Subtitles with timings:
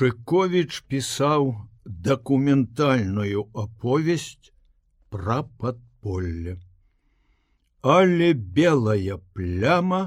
[0.00, 1.42] Шыковіч пісаў
[1.84, 4.48] дакументальную аповесць
[5.12, 6.54] пра падполле.
[7.94, 9.98] Але белая пляма,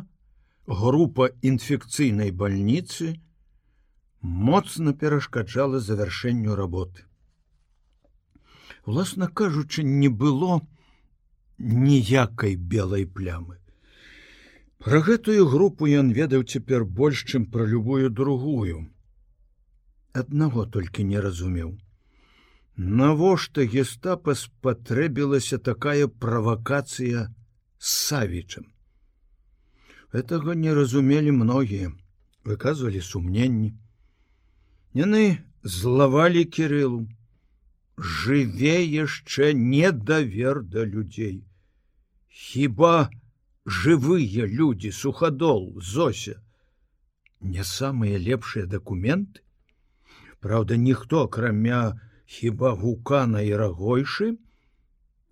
[0.66, 3.12] група інфекцыйнай бальніцы
[4.48, 7.06] моцна перашкаджала завяршэнню работы.
[8.90, 10.58] Уласна кажучы, не было
[11.60, 13.62] ніякай белай плямы.
[14.82, 18.90] Пра гэтую групу ён ведаў цяпер больш, чым пра любую другую.
[20.14, 21.70] Аднаго толькі не разумеў.
[22.78, 27.24] Навошта гестапа спатрэбілася такая правакацыя
[27.78, 28.68] з савічам.
[30.14, 31.92] Гэтага не разумелі многія,
[32.46, 33.74] выказвалі сумненні.
[34.94, 35.24] Яны
[35.64, 37.02] злавалі кірылу,
[37.98, 41.42] жыве яшчэ недавер да людзей.
[42.30, 43.10] Хіба
[43.66, 46.42] жывыя людзі суходол зося
[47.42, 49.43] не самыя лепшыя дакументы
[50.44, 52.00] Праўда ніхто акрамя
[52.38, 54.34] хіба гукана і рагойшы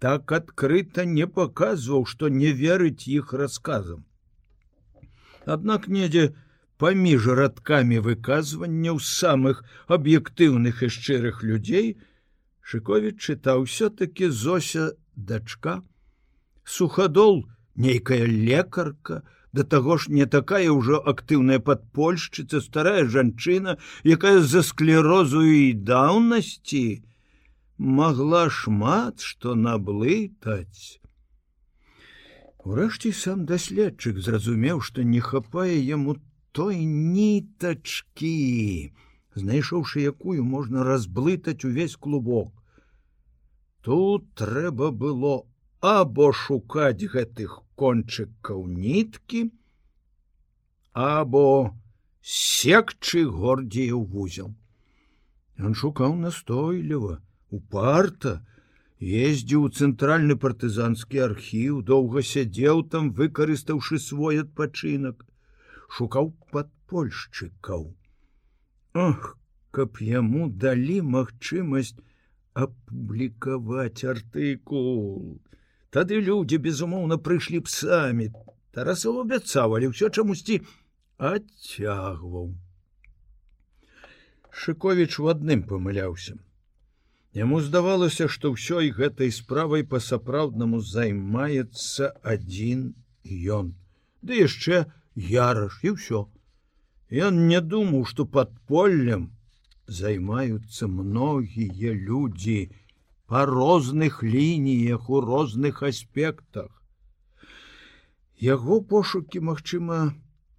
[0.06, 4.06] так адкрыта не паказваў што не верыць іх расказам.
[5.46, 6.24] Аднак недзе
[6.82, 9.62] паміж радкамі выказванняў самых
[9.98, 12.00] аб'ектыўных і шчырых людзей,
[12.62, 15.82] Шковіч чытаў все-таки зося дачка
[16.64, 19.24] суходол нейкая лекарка
[19.54, 23.78] да таго ж не такая ўжо актыўная падпольшчыца старая жанчына
[24.16, 26.86] якая за склерозу і даўнасці
[27.78, 31.02] могла шмат што наблытаць.
[32.64, 36.18] Урэшце сам даследчык зразумеў што не хапае яму
[36.52, 38.36] той нітачки
[39.36, 42.52] знайшоўшы якую можна разблытаць увесь клубок.
[43.82, 45.48] Тут трэба было
[45.82, 49.50] або шукаць гэтых кончыкаў ніткі,
[50.94, 51.74] або
[52.22, 54.54] секчы гордзею вузел.
[55.58, 57.18] Ён шукаў настойліва,
[57.50, 58.46] упарта,
[59.02, 65.26] ездзіў у цэнтральны партызанскі архіў, доўга сядзеў там, выкарыстаўшы свой адпачынак,
[65.90, 67.90] шукаў падпольшчыкаў.
[68.94, 69.38] Ох,
[69.72, 71.98] каб яму далі магчымасць,
[72.54, 75.42] апублікаваць артыкул.
[75.92, 78.32] Тады людзі, безумоўна, прыйшлі б самі.
[78.72, 80.62] Тарасов абяцаў, але ўсё чамусьці
[81.20, 82.56] адцягваў.
[84.52, 86.40] Шыковіч у адным памыляўся.
[87.36, 92.96] Яму здавалася, што ўсёй гэтай справай па-сапраўднаму займаецца адзін
[93.60, 93.76] ён.
[94.24, 96.28] Ды яшчэ яраш і ўсё.
[97.12, 99.32] Ён не думаў, што падполлем
[99.88, 102.72] займаюцца многія людзі
[103.32, 106.84] по розных лініях у розных аспектах.
[108.36, 110.00] Яго пошукі, магчыма,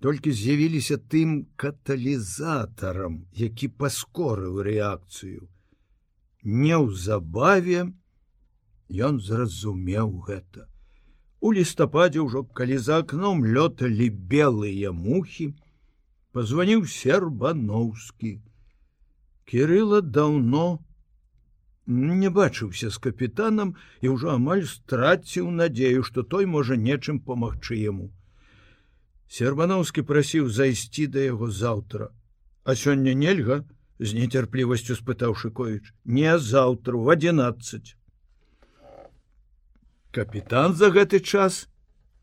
[0.00, 5.52] толькі з'явіліся тым каталізатарам, які паскорыў рэакцыю.
[6.48, 7.92] Неўзабаве
[8.88, 10.64] ён зразумеў гэта.
[11.44, 15.50] У лістападзе ўжо калі за акном лёталі белыя мухі,
[16.32, 18.32] позвоніў сербановскі,
[19.44, 20.80] Кирыла даўно
[21.92, 28.10] не бачыўся з капітанам і ўжо амаль страціў надзею, што той можа нечым памагчы яму.
[29.28, 32.10] Сербановскі прасіў зайсці да яго заўтра.
[32.64, 33.64] А сёння нельга
[33.98, 37.96] з нецярплівасцю спытаў Шковіч, не заўтра в 11.
[40.12, 41.68] Капітан за гэты час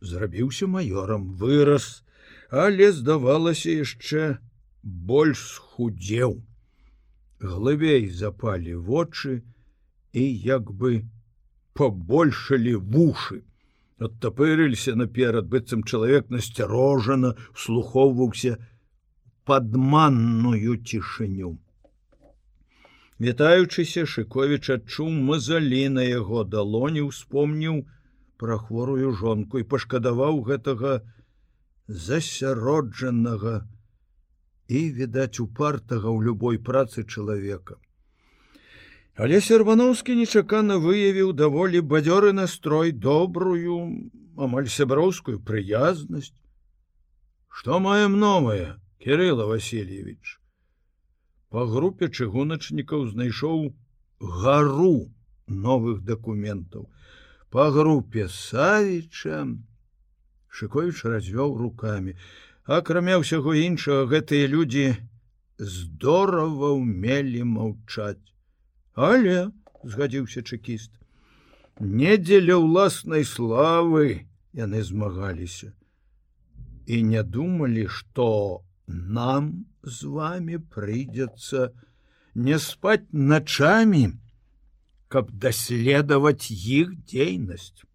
[0.01, 2.03] зрабіўся маёрам, вырас,
[2.49, 4.37] але здавалася яшчэ
[4.83, 6.39] больш схудзеў
[7.39, 9.43] глыбей запалі вочы
[10.13, 11.05] і як бы
[11.73, 13.43] побольшалі вушы
[13.99, 18.57] оттапырылься наперад быццам чалавек насцярожана слухоўваўся
[19.49, 21.57] падманную цішыню
[23.27, 27.81] вітаючыся шыковіч адчуў мазалі на яго далоні успомніў
[28.43, 30.93] пра хворую жонку і пашкадаваў гэтага
[32.05, 33.55] засяроджанага
[34.79, 37.75] і відаць упартага ў любой працы чалавека.
[39.19, 43.79] Але сервановскі нечакана выявіў даволі бадзёры настрой добрую,
[44.39, 46.31] амаль сяброўскую прыязнасць.
[47.51, 50.39] Што маем новае, Кирилла Васильевич.
[51.51, 53.67] Па групе чыгуначнікаў знайшоў
[54.39, 55.11] гару
[55.67, 56.87] новых дакументаў.
[57.51, 59.43] Па групе Савіча
[60.47, 62.15] Шковіч развёў руками
[62.63, 64.95] акрамя ўсяго іншага гэтыя людзі
[65.59, 68.29] здорава ўмелі маўчаць
[69.07, 69.37] але
[69.83, 70.91] згадзіўся чекіст
[71.79, 74.07] не дзеля ўласнай славы
[74.63, 75.71] яны змагаліся
[76.89, 78.29] і не думалі што
[78.87, 79.51] нам
[79.83, 81.69] з вами прыйдзецца
[82.35, 84.03] не спаць начамі,
[85.07, 87.85] каб даследаваць іх дзейнасць.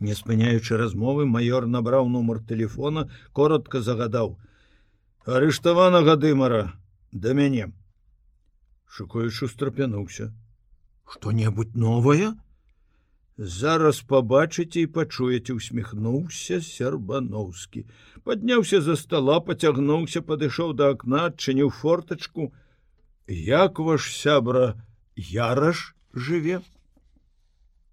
[0.00, 4.38] Не спыняючы размовы, майор набраў нумар телефона, коротко загадаў:
[5.26, 6.72] «Арыштаванага дымара
[7.12, 7.72] да мяне.
[8.88, 10.32] Шукаючы страпянуўся.
[11.08, 12.32] Што-небудзь новае?
[13.38, 17.84] Зараз пабачыце і пачуеце, усміхнуўся сербаноўскі.
[18.24, 22.50] Падняўся за стола, пацягнуўся, падышоў да акна, адчыніў фортачку.
[23.28, 24.74] Як ваш сябра
[25.30, 26.58] яраш жыве?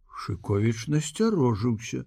[0.10, 2.06] Шковіч насцярожыўся.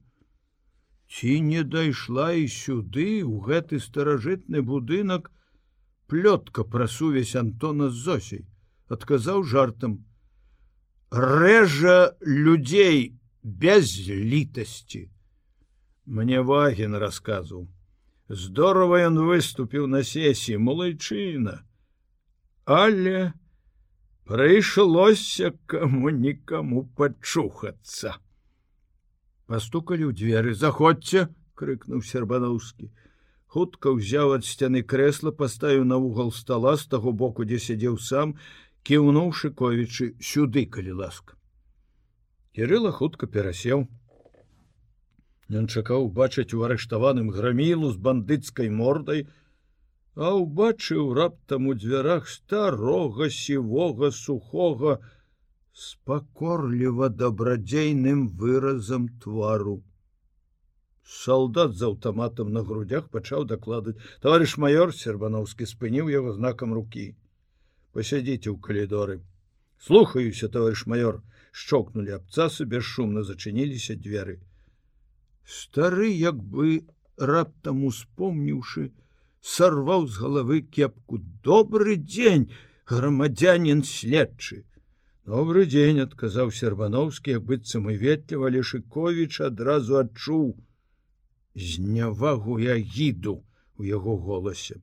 [1.08, 5.30] Ці не дайшла і сюды у гэты старажытны будынак
[6.10, 8.44] плётка пра сувязь Антона з Зосей,
[8.88, 10.04] адказаў жартам:
[11.10, 15.08] Рэжа людзей без літасці.
[16.06, 17.68] Мне вагін расказу.
[18.28, 21.64] Здорова ён выступіў на сесіі малайчына,
[22.68, 23.32] але,
[24.28, 28.20] прыйшлося каму нікаму пачухацца.
[29.48, 32.92] Пастукалі ў дзверы, заходзьце, крыкнуў сербаноўскі.
[33.48, 38.36] Хутка ўзяў ад сцяны крэсла, паставіў на вугал стола з таго боку, дзе сядзеў сам,
[38.88, 41.34] кіўнуў шыковічы сюды, калі ласка.
[42.56, 43.82] Кірыла хутка перасеў.
[45.60, 49.26] Ён чакаў убачыць у арыштаваным грамілу з бандыцкай мордай,
[50.16, 54.96] а ўбачыў раптам у дзвярах старога сівога сухога
[55.76, 59.78] с пакорліва дабрадзейным выразам твару.
[61.04, 67.08] Салдат з аўтаматам на грудях пачаў дакладаць товарищ майор сербановскі спыніў яго знакам руки
[67.92, 69.20] посядзіце ў калідоры
[69.78, 71.22] слухаюся товарищ майор.
[71.52, 74.38] Шчокнули абцасы бесшумна зачыніліся дзверы
[75.48, 76.84] стары як бы
[77.16, 78.90] раптам успомніўшы
[79.40, 81.18] сорваў з головы кепку.
[81.42, 82.50] Добрый дзень
[82.86, 84.64] грамадзянин следчы
[85.28, 90.46] добрый дзень адказаў сербановскі як быццам і ветліва лешыкович адразу адчуў
[91.68, 93.34] знявагу ягіду
[93.76, 94.80] у яго голасе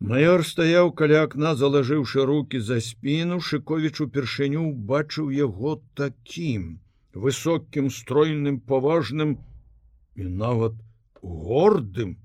[0.00, 6.70] майор стаяў каля акна залажыўшы руки за спіну шыкович упершыню бачыў яго таким
[7.14, 9.36] высокім стройным паважным
[10.14, 10.80] і нават
[11.22, 12.16] гордым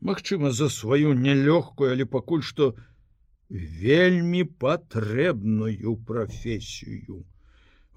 [0.00, 2.74] Магчыма, за сваю нялёгкую, але пакуль што
[3.50, 7.24] вельмі патрэбную прафесію.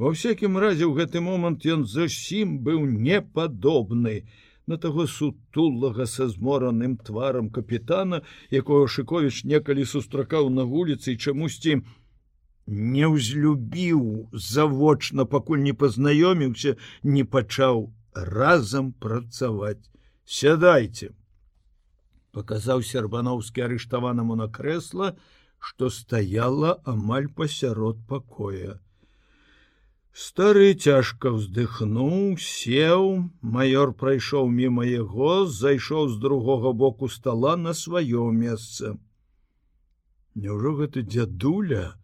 [0.02, 4.26] Ва всякім разе ў гэты момант ён зусім быў непадобны
[4.72, 8.22] на таго сутулага са змораным тварам капітана,
[8.52, 11.82] якого Шковіч некалі сустракаў на вуліцы і чамусьці
[12.68, 19.84] не ўзлюбіў завочна, пакуль не пазнаёміўся, не пачаў разам працаваць.
[20.26, 21.12] Сядайце
[22.32, 25.16] показаў сербановскі арыштаванаму на крэсла
[25.60, 28.80] что стаяла амаль пасярод пакоя
[30.14, 33.06] стары цяжка вздыхнуў сеў
[33.42, 38.98] майор прайшоў мимо яго зайшоў з другога боку стола на сваё месца.
[40.36, 41.96] Няўжо гэта дзядуля?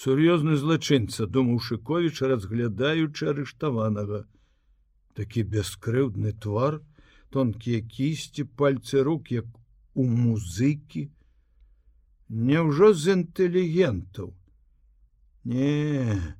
[0.00, 4.24] Сур'ёзны злачынца думаў шыковіч разглядаючы арыштаванага.
[5.16, 6.80] Такі бескрыўдны твар
[7.30, 9.48] тонкія кісці пальцы рук як
[9.94, 11.08] у музыкі.
[12.28, 14.32] Няўжо з інтэлігентаў?
[15.44, 16.36] Не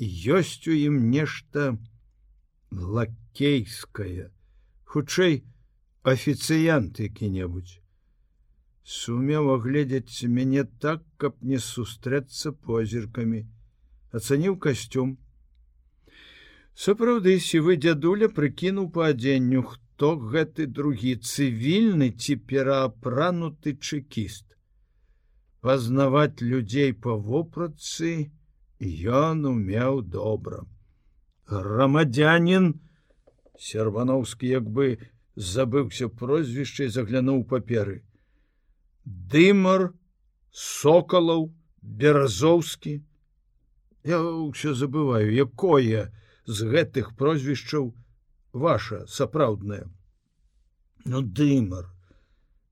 [0.00, 1.78] ёсць у ім нешта
[2.70, 4.30] лакейскае.
[4.84, 5.44] Хутчэй
[6.02, 7.80] афіцыянт які-небудзь.
[8.84, 13.46] Сумеў агледзець мяне так каб не сустрэцца позіркамі.
[14.10, 15.18] Ацаніў касцюм.
[16.74, 24.56] Сапраўды сівы дзядуля прыкінуў па адзенню хто гэты другі цывільны ці пераапрануты чекіст.
[25.60, 28.32] Пазнаваць людзей па вопратцы
[28.82, 30.64] ён умеў добра.
[31.46, 32.80] Грамадзянин
[33.58, 34.98] сербановскі як бы
[35.36, 38.02] забыўся прозвішчай заглянуў паперы.
[39.04, 39.92] Дымар,
[40.50, 41.50] соколаў,
[41.82, 43.00] беразоўскі.
[44.04, 46.10] Я ўсё забываю, якое
[46.46, 47.92] з гэтых прозвішчаў,
[48.52, 49.86] ваша сапраўдная
[51.04, 51.86] ну дымар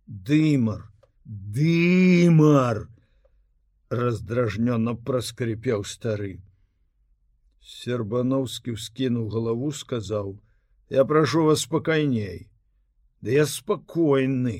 [0.06, 0.82] дымар
[1.24, 2.88] дымар
[3.90, 6.38] раздражнёно праскрыпеў стары
[7.70, 10.30] сербановскі скінуў галаву сказаў
[10.94, 12.46] я прашу вас спакайней
[13.20, 14.54] да я спакойны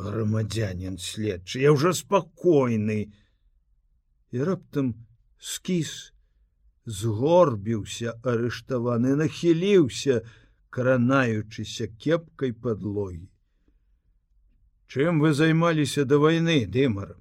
[0.00, 3.12] грамадзянин следчы я уже спакойны
[4.32, 4.94] і раптам
[5.36, 5.94] скіс
[6.88, 10.22] згорбіўся арыштаваны нахіліўся
[10.72, 13.28] кранаючыся кепкай подлогі
[14.88, 17.19] чым вы займаліся да вайны дымар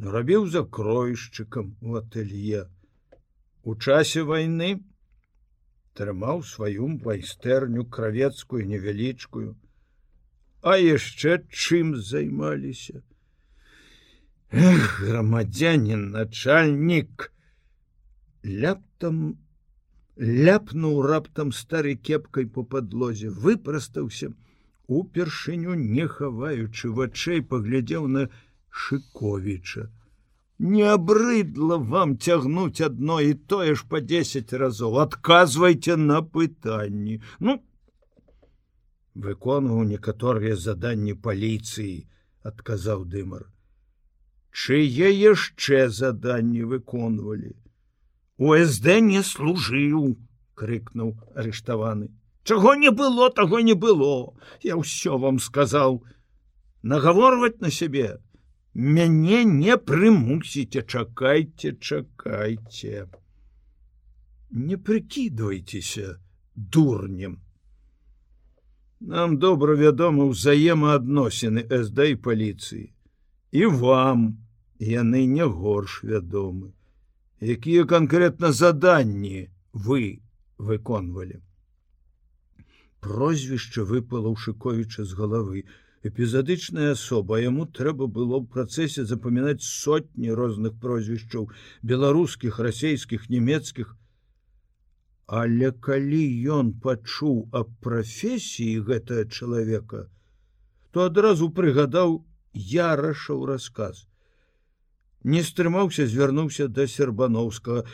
[0.00, 2.66] рабіў закройшчыкам у ателье.
[3.62, 4.80] У часе вайны
[5.94, 9.56] трымаў сваю майстэрню кравецкую невялічкую.
[10.62, 13.02] А яшчэ чым займаліся?
[14.50, 17.30] Грамадзянин начальнік!
[18.42, 19.36] Ляптам
[20.20, 24.32] ляпнуў раптам стары кепкай по падлозе выпрастаўся
[24.88, 28.24] упершыню не хаваючы вачэй паглядзеў на
[28.70, 29.88] шыковіча
[30.60, 37.56] не абрыдла вам цягнуць адно і тое ж по 10 разоў адказвайце на пытанні ну
[39.14, 42.06] выконваў некаторыя заданні паліцыі
[42.50, 43.48] адказаў дымар.
[44.50, 47.56] Чые яшчэ заданні выконвалі
[48.36, 50.16] УСД не служыў
[50.54, 52.10] крыкнуў арыштаваны
[52.44, 54.34] чаго не было таго не было.
[54.60, 56.02] Я ўсё вам сказаў
[56.82, 58.18] нагаворваць на сябе
[58.74, 63.08] мяне не прымусіце чакайце чакайце.
[64.50, 66.18] Не прыкідвайцеся
[66.54, 67.40] дурнем.
[69.00, 72.92] Нам добра вядома ўзаемаадносіны сд і паліцыі.
[73.50, 74.38] І вам
[74.78, 76.72] яны не горш вядомы.
[77.40, 80.20] Якія канкрэтна заданні вы
[80.58, 81.40] выконвалі?
[83.00, 85.64] Прозвішча выпала ў шыковіча з галавы
[86.08, 91.50] эпізадычная асоба яму трэба было ў працэсе запамінаць сотні розных прозвішчаў
[91.82, 93.96] беларускіх расійскіх нямецкіх
[95.42, 96.22] але калі
[96.60, 100.08] ён пачуў аб прафесіі гэтага чалавека
[100.90, 102.18] то адразу прыгадаў
[102.52, 104.06] ярашаў рассказ.
[105.22, 107.84] Не стрымаўся звярнуўся да сербановскага.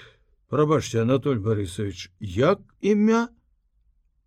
[0.48, 3.28] Прабачце анатоль борисович як імя?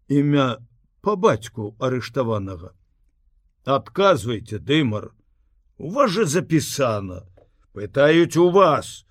[0.09, 0.57] Імя
[1.01, 2.73] по бацьку арыштаванага
[3.65, 5.11] адказвайте дымар.
[5.77, 7.23] У вас же запісана
[7.73, 9.05] пытаюць у вас.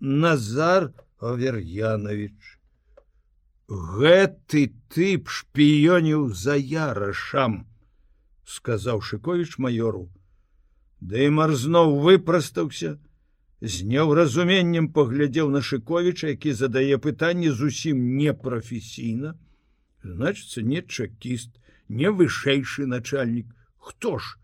[0.00, 2.60] Назар авер'янович
[3.70, 7.66] гэты тып шпіёніў за ярашам
[8.42, 10.08] сказаў шыковіч майору.
[11.00, 12.98] Дымар зноў выпрастаўся
[13.60, 19.36] з неўразуменнем паглядзеў на шыковіча які задае пытанне зусім непрафесійна
[20.02, 21.59] значится не чакіст
[21.90, 23.50] не вышэйшы начальнік.
[23.76, 24.38] Хто ж?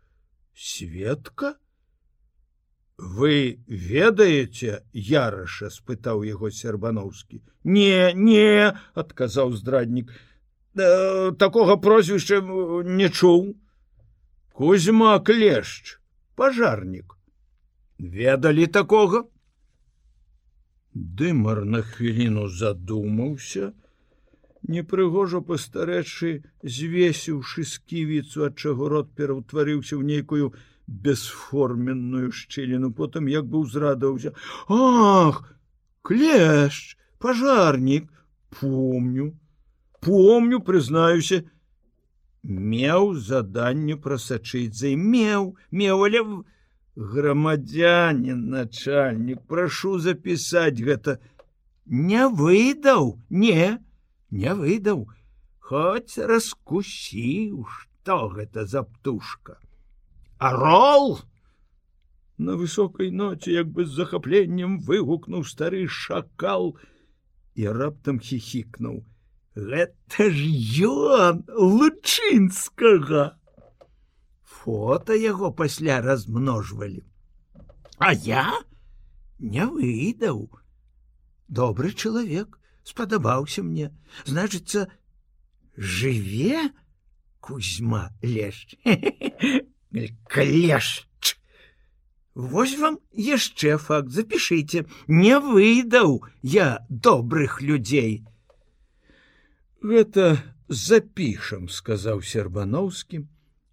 [0.55, 1.55] Светка
[2.99, 7.43] вы ведаеце яраша спытаў яго сербановскі.
[7.65, 10.11] Не не адказаў здраднік.
[10.77, 12.41] «Э, такога прозвішча
[12.85, 13.57] не чуў.
[14.53, 16.01] Кузьма клешч,
[16.35, 17.17] пажарнік.
[17.99, 19.25] Ведалі такога?
[20.93, 23.73] Дымар на хвіліну задумаўся,
[24.69, 30.53] непрыгожа пастарэчы, звесіўшы сківіцу, ад чаго рот пераўтварыўся ў нейкую
[30.87, 34.35] бесформенную шчыліну, потым як бы ўзрадаўся:
[34.69, 35.43] «Ах,
[36.03, 38.07] клешч, пажарнік,
[38.61, 39.35] помню,
[40.01, 41.43] помню, прызнаюся,
[42.47, 46.23] меў заданне прасачыць за меў меўля
[46.97, 51.19] грамадзянин начальнік прашу запісаць гэта
[51.87, 53.79] не выдаў не
[54.43, 55.07] не выдаў.
[55.67, 59.59] Хоць раскусіў что гэта за птушка.
[60.39, 61.19] Арол!
[62.39, 66.77] На высокой ноце як бы з захапленнем выгукнуў стары шакал
[67.57, 69.03] і раптам хихікнуў
[69.57, 70.39] гэта ж
[70.85, 73.41] ён лучынскага!
[74.45, 77.03] Фото яго пасля размножвалі.
[77.99, 78.53] А я
[79.39, 80.51] не выдаў.
[81.49, 83.91] Добры чалавек спадабаўся мне.
[84.25, 84.87] Значыцца
[85.77, 86.71] жыве
[87.41, 88.79] кузьма лешч.
[90.31, 91.07] Клешч
[92.37, 94.85] Вось вам яшчэ факт запішыце.
[95.09, 98.27] Не выдаў я добрых людзей.
[99.81, 103.25] Гэта запішам сказаў сербановскі.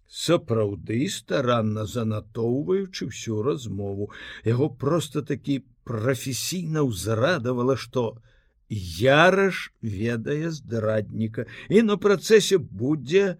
[0.08, 4.08] Сапраўды старанна занатоўваючы всю размову.
[4.48, 8.16] Яго просто такі прафесійна ўзрадавала что
[8.68, 13.36] яраш ведае здрадніка і на працэсе будзе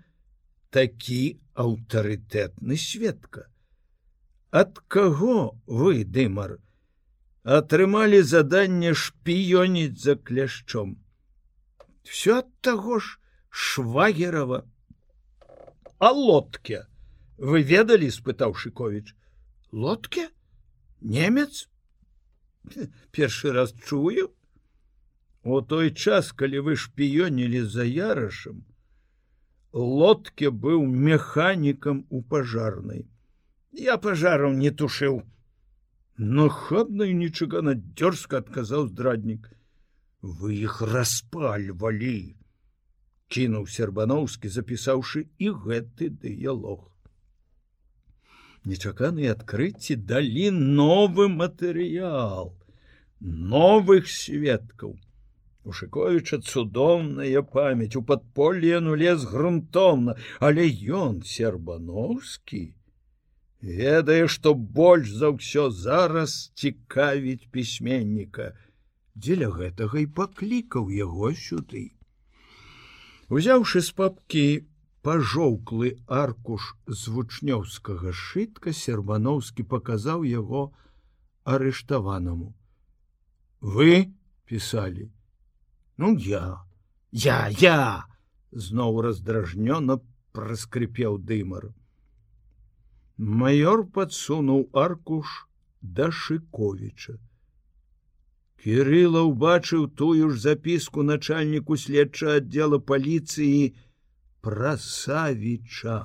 [0.71, 3.49] такі аўтарытэтны сведка.
[4.51, 6.59] Ад каго вы дымар
[7.45, 10.97] атрымалі заданне шпіёніць за кляшчом?
[12.03, 13.19] Все от того ж
[13.51, 14.65] швагерова
[15.99, 16.87] а лодке?
[17.39, 19.15] Вы ведалі спытаў шыкович
[19.73, 20.29] лодке?
[21.01, 21.69] Немец?
[23.11, 24.35] Першы раз чую
[25.45, 28.65] у той час калі вы шпіёнілі за ярашам
[29.75, 33.07] лодке быў механікам у пажарнай.
[33.73, 35.23] Я пажараў не тушыў.
[36.17, 39.51] Нахабна і нечакана дзёрзка адказаў здраднік.
[40.23, 42.39] Вы іх распальвалі,
[43.29, 46.87] кінуў сербановскі, запісаўшы і гэты дыялог.
[48.65, 52.55] Нечаканыя адкрыцці далі новы матэрыял,
[53.21, 54.95] новых сведкаў.
[55.65, 60.69] У Шковіча цудоўная памяць у падполле ну лес грунтоўна, але
[61.03, 62.65] ён сербановскі
[63.65, 68.53] ведае, што больш за ўсё зараз цікавіць пісьменніка.
[69.17, 71.97] Дзеля гэтага і паклікаў яго сюды.
[73.33, 74.47] Узяўшы з папкі
[75.07, 80.69] пажоўклы аркуш з вучнёўскага шытка сербановскі паказаў яго
[81.57, 82.53] арыштаванаму.
[83.61, 84.13] Вы
[84.45, 85.14] пісалі
[85.97, 86.65] Ну я,
[87.13, 88.05] я, я!
[88.55, 89.99] зноў раздражнёна
[90.35, 91.71] праскрыпеў дымар.
[93.19, 95.35] Маёр падсунуў аркуш
[95.83, 97.19] да шыковіча.
[98.65, 103.75] Кірыла ўбачыў тую ж запіску начальніку следча аддзела паліцыі
[104.41, 105.99] прасавіча,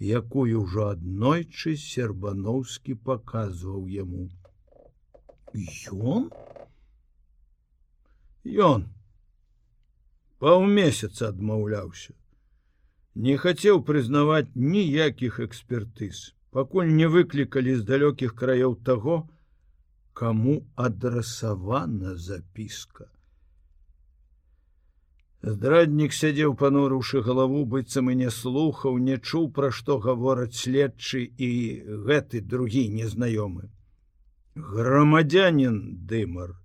[0.00, 4.28] якую ўжо аднойчы сербановскі паказваў яму.
[6.12, 6.30] Ён?
[8.44, 8.88] Ён
[10.44, 12.14] паўмесяца адмаўляўся
[13.26, 16.24] не хацеў прызнаваць ніякіх экспертыз
[16.58, 19.20] пакуль не выклікалі з далёкіх краёў таго
[20.22, 23.08] кому адрасавана запіска
[25.42, 31.50] здраднік сядзеў панурыўшы галаву быццам і не слухаў не чуў пра што гавораць следчы і
[32.06, 33.70] гэты другі незнаёмы.
[34.56, 36.56] Грамадзянин дымар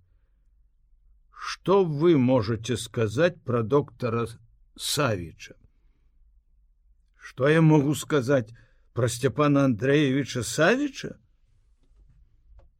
[1.45, 4.29] что вы можете сказать про доктора
[4.77, 5.57] савича?
[7.17, 8.53] Что я могу сказать
[8.93, 11.19] про степана андреевича савича?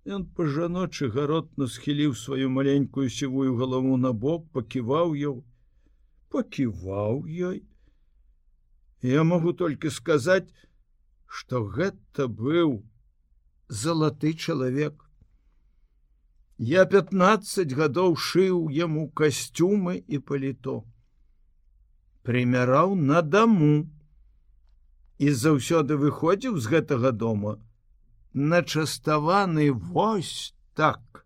[0.06, 5.44] Он по-жаночы гаротно схіліў сваю маленькую сівую галаву на бок паківаў ёў
[6.32, 7.64] паківаў ёй
[9.02, 10.48] я могу только сказать
[11.28, 12.84] что гэта быў
[13.68, 15.04] залаты чалавек
[16.58, 20.84] Я 15 гадоў шыў яму касцюмы і паліто.
[22.24, 23.90] Прымяраў на даму
[25.18, 27.58] і заўсёды выходзіў з гэтага дома,
[28.34, 31.26] начаставаны вось так.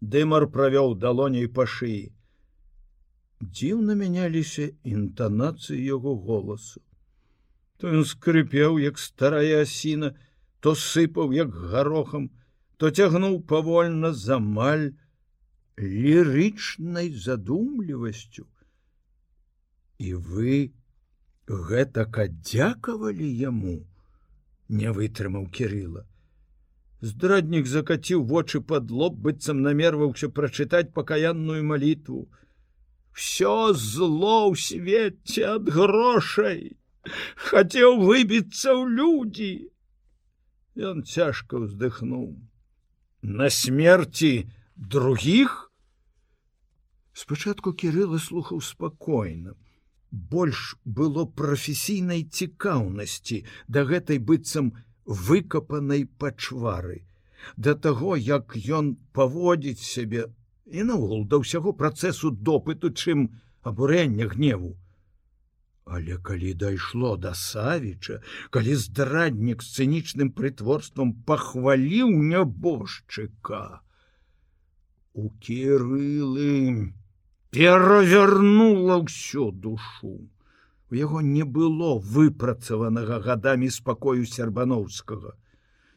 [0.00, 2.14] Дымар правёў далоней па шыі.
[3.42, 6.80] Дзіўна мяняліся інтанацыі яго голасу.
[7.78, 10.14] То ён скрыпеў, як старая асіна,
[10.60, 12.30] то сыпаў як гарохам,
[12.84, 14.82] то цягнуў павольна замаль
[15.80, 18.44] лірычнай задумлівасцю.
[20.04, 20.58] І вы
[21.70, 23.78] гэтак аддзякавалі яму,
[24.68, 26.04] не вытрымаў кирилла.
[27.00, 32.28] Здраднік закаціў вочы пад лоб, быццам намерваўся прачытаць пакаянную малітву.
[33.16, 36.76] Всё зло ў свеце ад грошай,
[37.48, 39.52] хацеў выбіцца ў людзі.
[40.76, 42.34] Ён цяжка ўздыхнуў
[43.24, 45.72] на смерти других?
[47.12, 49.54] Спачатку кирилла слухаў спакойна
[50.12, 54.74] больш было прафесійнай цікаўнасці да гэтай быццам
[55.06, 57.08] выкапанай пачвары.
[57.56, 60.28] Да таго як ён паводзіць сябе
[60.68, 63.28] і наогул да ўсяго працэсу допыту чым
[63.64, 64.76] абурэння гневу
[65.84, 68.20] Але калі дайшло да савіча,
[68.50, 73.84] калі здраднік з цынічным прытворствам пахваліў нябожчыка,
[75.12, 76.92] у кірылы
[77.54, 80.24] перавернула ўсё душу.
[80.90, 85.36] У яго не было выпрацаванага гадамі спакою сербановскага.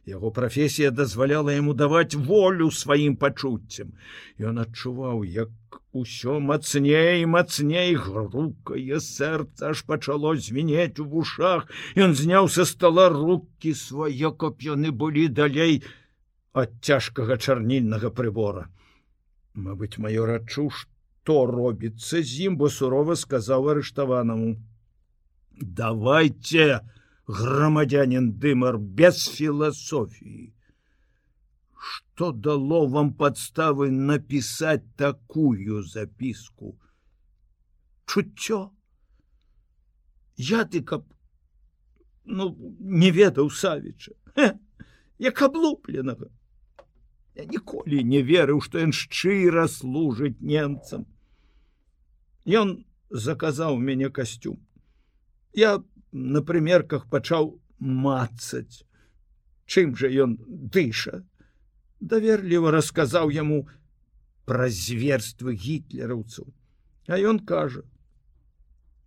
[0.08, 3.95] Яго прафесія дазваляла яму даваць волю сваім пачуццям.
[4.39, 11.70] Ён адчуваў, як усё мацней мацней грукае сэрца аж пачало звенець у вушах.
[11.96, 15.82] Ён зняў са стола руки свае, каб яны былі далей
[16.54, 18.68] ад цяжкага чарнільнага прыбора.
[19.54, 24.56] Мабыць, маё рачу, што робіцца з ім, бо сурова сказаў арыштаванаму:
[25.82, 26.82] «Давайте!
[27.28, 30.54] грамадзянин дымар без філасофіі
[32.17, 36.80] что дало вам подставы написать такую записку?
[38.08, 38.71] Чуццё
[40.38, 41.06] я ты каб
[42.25, 44.13] ну не ведаў савіча
[45.19, 46.32] як аблупленага
[47.36, 51.06] я ніколі не верыў что ён шчыра служыць немцам.
[52.49, 54.58] Ён заказаў мяне касцюм
[55.53, 55.77] я
[56.12, 58.82] на прымерках пачаў мацаць
[59.69, 61.21] чым жа ён дыша
[62.00, 63.66] даверліва расказаў яму
[64.46, 66.48] пра зверствы гітлераўцаў
[67.08, 67.84] а ён кажа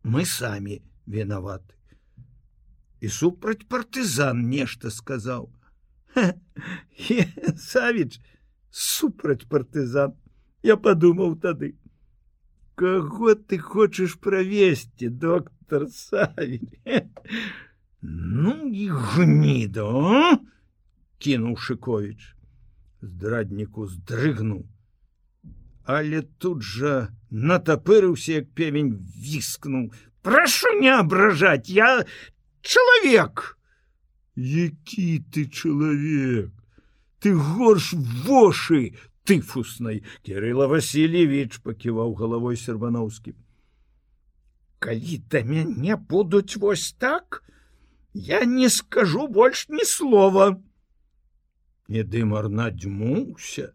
[0.02, 1.76] мы самі вінаваты
[3.00, 5.48] і супраць партызан нешта сказаў
[7.70, 8.20] савіч
[8.70, 10.16] супраць партызан
[10.62, 11.76] я падумаў тады.
[12.80, 16.60] Каго ты хочаш правесці доктор саві
[18.00, 20.38] ну і гніда
[21.20, 22.32] кінуў шыкович
[23.02, 24.66] здрадніку здрыгнуў.
[25.84, 29.90] Але тут жа натапырыўся як певень віскнуў.
[30.22, 32.04] Прашу не абражаць я
[32.62, 33.56] чалавек!
[34.36, 36.52] Які ты чалавек?
[37.18, 37.92] Ты горш
[38.24, 40.04] вошы тыфуснай!
[40.22, 43.36] Кирилла васильевич паківаў галавой сербановскім
[44.80, 47.42] калі да мяне будуць вось так
[48.14, 50.46] я не скажу больш ні слова
[51.90, 53.72] не дымар надзьмуўся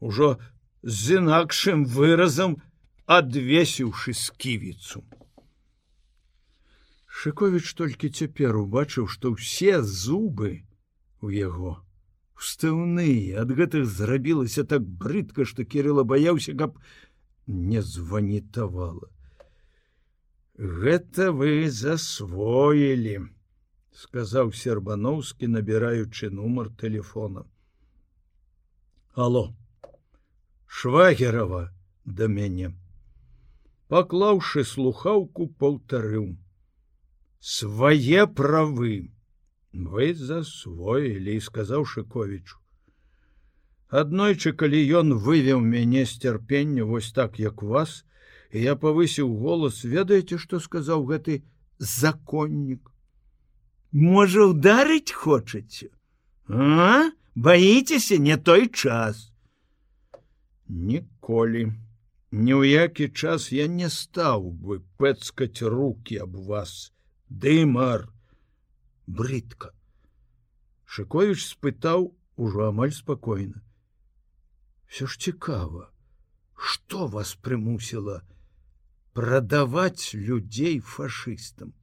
[0.00, 0.36] ужо
[0.82, 2.56] з інакшым выразам
[3.18, 5.00] адвесіўшы сківіцу.
[7.08, 10.52] Шыковіч толькі цяпер убачыў што ўсе зубы
[11.24, 11.80] у яго
[12.36, 16.76] устаўныя ад гэтых зрабілася так брыдка што кирилла баяўся каб
[17.46, 19.08] не званітавала.
[20.58, 23.16] Гэта вы засвоілі
[24.04, 27.48] сказаў сербановскі набіраючы нумар телефона
[29.14, 29.54] алло.
[30.66, 31.70] Швагерова
[32.04, 32.72] да мяне.
[33.88, 36.36] Паклаўшы слухаўку паўтарыў.
[37.40, 39.12] Свае правы.
[39.72, 42.64] Вы засвоілі сказаў шыковічу
[44.00, 48.04] аднойчы калі ён вывеў мяне з цярпення вось так як вас
[48.50, 51.42] і я павысіў голас ведаеце што сказаў гэты
[51.78, 52.90] законнік?
[53.92, 55.90] Можа ударыць хочаце?
[56.48, 59.32] А баіцеся не той час.
[60.68, 61.72] Ніколі
[62.32, 66.92] ні ў які час я не стаў бы пэцкаць руки аб вас.
[67.28, 68.08] Дымар
[69.06, 69.74] брыдка
[70.94, 73.60] шыкович спытаў ужо амаль спакойна
[74.86, 75.90] все ж цікава
[76.54, 78.22] что вас прымусіла
[79.12, 81.74] прадаваць людзей фашыстам?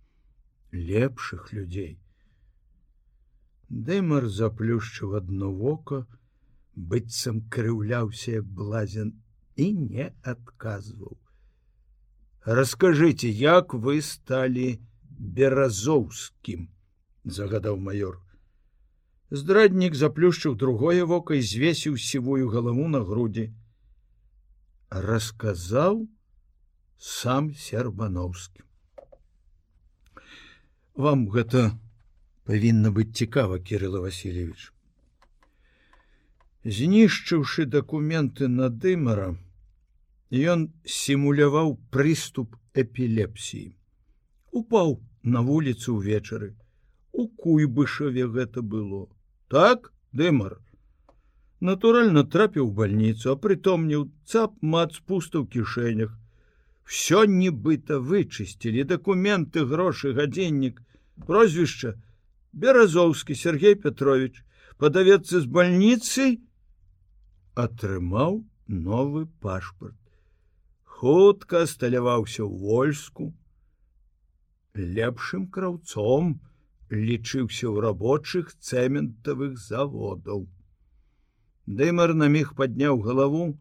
[0.72, 2.00] Лепшых людзей
[3.72, 6.06] дэмар заплюшчыў одно вока
[6.76, 9.14] быццам крыўляўся як блазен
[9.56, 11.16] і не адказваў.
[12.44, 14.68] Расскажыце як вы сталі
[15.40, 16.68] беразоўскім
[17.24, 18.20] загадаў майор.
[19.32, 23.54] Здраднік заплюшчыў другое вока і звесіў сівую галаву на грудзі.
[24.90, 26.10] Расказаў
[26.98, 28.68] сам сербановскі.
[30.96, 31.80] Вам гэта
[32.50, 34.72] павінна быць цікава кирилла васильевич
[36.64, 39.32] знішчыўшы дакументы на дымара
[40.32, 43.74] ён сімуляваў прыступ эпілепсіі.
[44.52, 46.54] Упаў на вуліцу ўвечары.
[47.12, 49.08] У куйбышаве гэта было.
[49.50, 50.62] Так дымар?
[51.60, 56.16] Натуральна трапіў больніцу а прытомніў цап мат спуста ў кішэнях.
[56.86, 58.88] Все нібыта вычысцілі.
[58.88, 60.82] Дакументы грошы гадзіннік
[61.26, 61.98] прозвішча
[62.54, 64.44] беразоўскі Сергей петрович
[64.78, 66.30] падавецца з больніцы
[67.66, 70.00] атрымаў новы пашпарт
[71.02, 73.34] хутка сталяваўся ў вольску
[74.76, 76.40] лепшым краўцом
[76.92, 80.48] лічыўся ў рабочых цэментавых заводаў.
[81.66, 83.58] Дэмар на міг падняў галаву,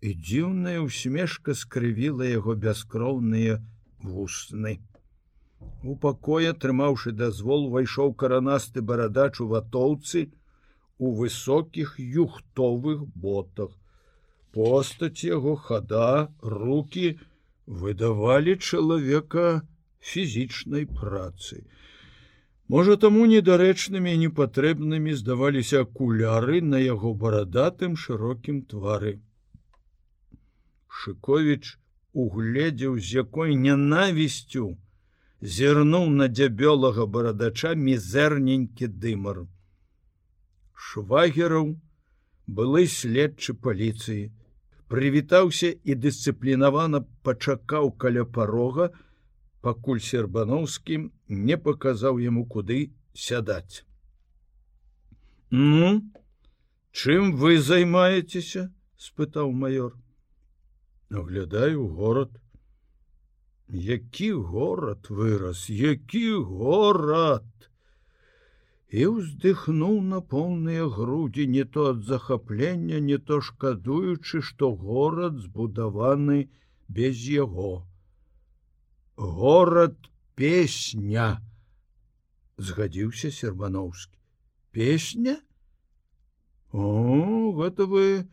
[0.00, 3.60] і дзіўная усмешка скрывіла яго бяскроўныя
[4.00, 4.80] вусны.
[5.84, 10.30] У пакоя, трымаўшы дазвол, увайшоў каранасты барадач у ватоўцы
[10.98, 13.70] у высокіх юхтовых ботах.
[14.52, 17.18] Постаць яго хада, руки
[17.66, 19.62] выдавалі чалавека
[20.00, 21.64] фізічнай працы.
[22.68, 29.18] Можа таму недарэчнымі і непатрэбнымі здаваліся акуляры на яго барадатым шырокім твары.
[30.88, 31.76] Шыковіч
[32.14, 34.64] угледзеў з якой нянавісцю
[35.44, 39.44] зірнуў на дзябёлага барадача мізэрненькі дымар.
[40.72, 41.74] Швагераў
[42.46, 44.32] былы следчы паліцыі,
[44.88, 48.88] прывітаўся і дысцыплінавана пачакаў каля парога,
[49.60, 52.78] пакуль сербановскім не паказаў яму куды
[53.12, 53.84] сядаць.
[55.50, 55.90] Ну
[56.92, 58.64] чым вы займаецеся
[58.96, 59.92] спытаў майор.
[61.10, 62.40] Оглядаю город
[63.68, 67.44] які горад вырас які горад!
[68.94, 76.48] І ўздыхнуў на поўныя грудзі не то ад захаплення не то шкадуючы што горад збудаваны
[76.88, 77.86] без яго
[79.16, 79.96] горад
[80.34, 81.40] песня!
[82.58, 84.18] Згадзіўся сербановскі
[84.70, 85.38] песня?
[86.72, 88.26] О гэта вы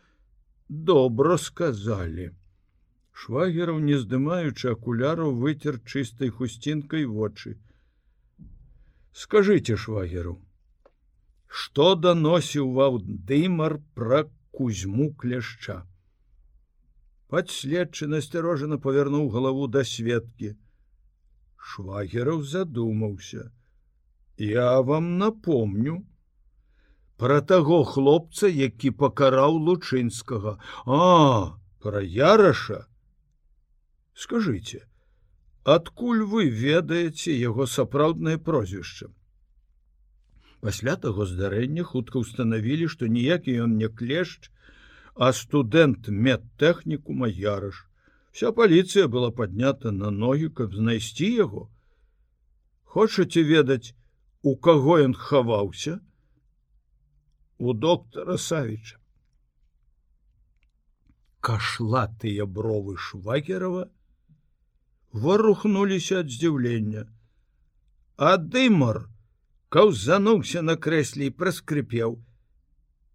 [0.70, 2.34] добра сказали
[3.22, 7.58] швагераў не здымаючы акуляраў выцер чыстай хусцінкай вочы.
[9.14, 10.40] Скажите швагеру
[11.52, 14.24] что даносіў ваўдымар пра
[14.56, 15.82] кузьму кляшча?
[17.28, 20.54] Подследчы насцярожана павярнуў галаву да светкі
[21.72, 23.52] швагераў задумаўся.
[24.38, 25.98] Я вам напомню
[27.18, 30.58] про таго хлопца які пакараў лучынскага.
[30.88, 32.88] А про яраша
[34.22, 34.86] скажите
[35.76, 39.10] адкуль вы ведаеце яго сапраўднае прозвішча?
[40.62, 44.50] Пасля таго здарэння хутка ўстанавілі што ніякі ён не клешч
[45.16, 47.86] а студэнт медтэхніку маярыш
[48.32, 51.70] вся паліцыя была паднята на ногі каб знайсці яго.
[52.84, 53.94] Хочаце ведаць
[54.42, 56.00] у каго ён хаваўся?
[57.58, 58.98] У доктара савіча.
[61.42, 63.90] Кашлатыя бровы швагерова
[65.14, 67.06] варухнуліся ад здзіўлення.
[68.18, 69.08] А дымар
[69.70, 72.20] каўзануўся на крэсле і праскрыпеў.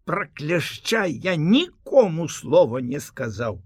[0.06, 3.62] Пракляшчай я нікому слова не сказаў!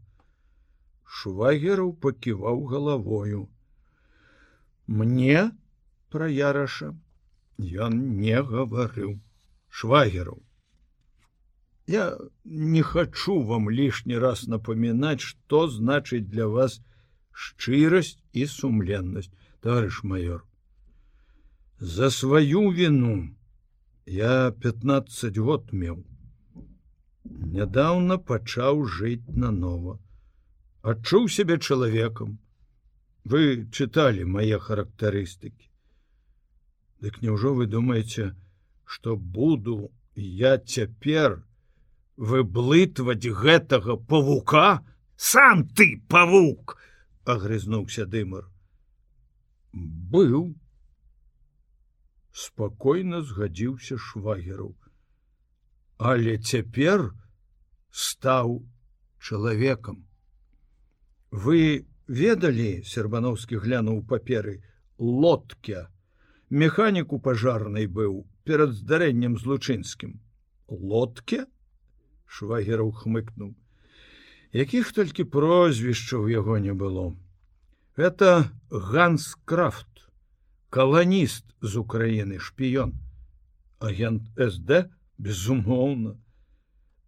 [1.05, 3.49] Швагераў паківаў галавою.
[4.87, 5.51] Мне
[6.11, 6.95] пра яраша
[7.59, 9.19] ён не гаварыў.
[9.69, 10.41] Швагераў
[11.91, 16.79] я не хачу вам лішні раз напамінаць што значыць для вас
[17.47, 19.33] шчырасць і сумленнасць
[19.67, 20.41] товарищ майор
[21.81, 23.15] за сваю вину
[24.07, 26.03] я 15 год меў
[27.57, 29.97] нядаўна пачаў жыць нанова
[30.93, 32.35] адчуў сябе чалавекам
[33.35, 35.71] вы чыталі мае характарыстыкі
[37.07, 38.29] дык няўжо вы думаеце
[38.85, 39.79] что буду
[40.17, 41.41] я цяпер
[42.33, 44.67] выблытваць гэтага павука
[45.17, 46.77] сам ты павук
[47.35, 48.49] агрызнуўся дымар
[49.73, 50.55] быў.
[52.33, 54.75] Спакойна згадзіўся швагеру.
[55.99, 57.11] Але цяпер
[57.91, 58.63] стаў
[59.19, 60.07] чалавекам.
[61.31, 64.63] Вы ведалі сербановскі глянуў паперы
[64.99, 65.87] лодке?
[66.51, 70.19] Механіку пажарнай быў перад здарэннем з лучынскім
[70.69, 71.47] лодке?
[72.27, 73.55] Швагераў хмыкнуў
[74.53, 77.15] якіх толькі прозвішчаў яго не было.
[77.97, 80.09] Это Ганс Крафт,
[80.71, 82.95] каланіст з Украіны шпіён,
[83.79, 86.17] агент СД безумоўна.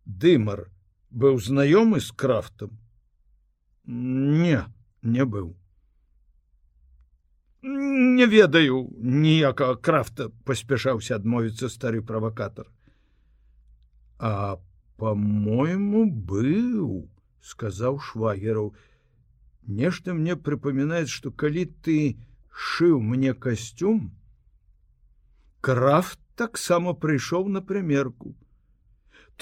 [0.05, 0.69] Дымар
[1.11, 2.79] быў знаёмы з крафтам.
[3.87, 4.67] Не,
[5.03, 5.55] не быў.
[7.63, 12.67] Не ведаю ніякага крафта паспяшаўся адмовіцца стары правакатар.
[14.19, 14.59] А
[14.97, 17.07] по-мойму быў
[17.43, 18.73] сказаў швагераў
[19.81, 21.99] нешта мне прыпамінаць что калі ты
[22.71, 24.11] шыў мне касцюм
[25.61, 28.35] крафт таксама прыйшоў на прымерку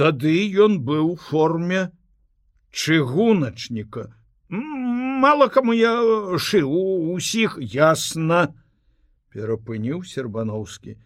[0.01, 0.35] тады
[0.65, 1.91] ён быў форме
[2.71, 4.15] чыгуначніка.
[4.49, 5.93] Мало каму я
[6.39, 6.71] шыў
[7.15, 8.41] усіх ясна
[9.35, 10.97] перапыніў сербановскі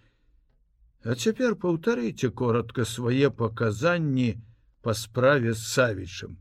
[1.05, 4.31] а цяпер паўтарыце коротко свае паказанні
[4.81, 6.39] по справе з савічым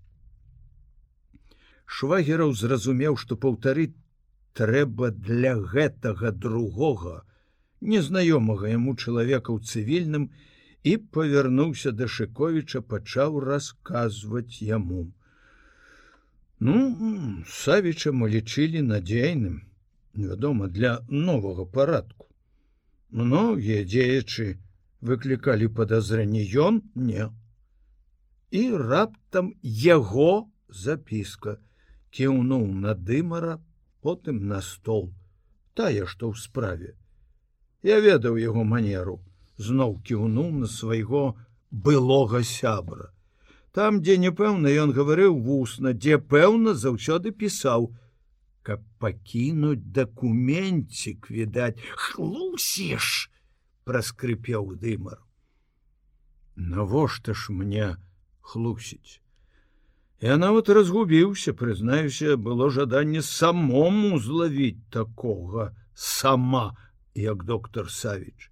[1.97, 3.85] швагераў зразумеў што паўтары
[4.59, 7.15] трэба для гэтага другога
[7.93, 10.29] незнаёмага яму чалавека ў цывільным
[10.91, 15.03] і павярнуўся да шыковіча пачаў расказваць яму.
[16.59, 16.79] Ну
[17.59, 19.61] савіча мы лічылі надзейным
[20.25, 22.27] вядома для новага парадку.
[23.21, 24.47] Многія дзеячы
[25.01, 27.29] выклікалі падазрэнне ён не.
[28.61, 29.53] І раптам
[29.85, 30.31] яго
[30.85, 31.57] запіска
[32.13, 33.57] кіўнуў на дымара
[34.01, 35.09] потым на стол.
[35.73, 36.93] Тая што ў справе.
[37.81, 39.17] Я ведаў яго манеру.
[39.57, 41.23] Зноў кіўнуў на свайго
[41.71, 43.09] былога сябра.
[43.73, 47.89] Там дзе непэўна ён гаварыў вусна дзе пэўна заўсёды пісаў
[48.63, 53.09] каб пакінуць дакументцік відаць хлусіш
[53.83, 55.17] праскрыпеў дымар.
[56.55, 57.89] Навошта ж мне
[58.39, 59.22] хлусіць
[60.23, 66.77] Я нават разгубіўся, прызнаюся, было жаданне самому злавіць такога сама,
[67.13, 68.47] як доктор Савіч.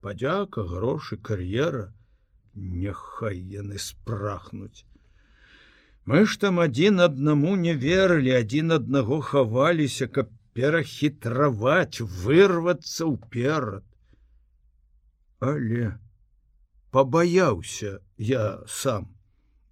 [0.00, 1.92] Падзяка, грошы, кар'ера,
[2.54, 4.82] няхай яны спрахнуць.
[6.10, 13.86] Мы ж там адзін аднаму не верылі, адзін аднаго хаваліся, каб перахітраваць, вырвацца ўперад.
[15.38, 15.94] Але
[16.90, 19.12] пабаяўся я сам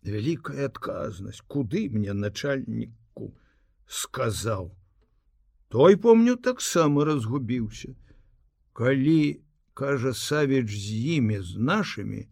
[0.07, 3.31] вялікая адказнасць куды мне начальніку
[3.87, 4.71] сказаў
[5.69, 7.93] той помню таксама разгубіўся
[8.73, 9.21] калі
[9.75, 12.23] кажа савіч з імі з нашими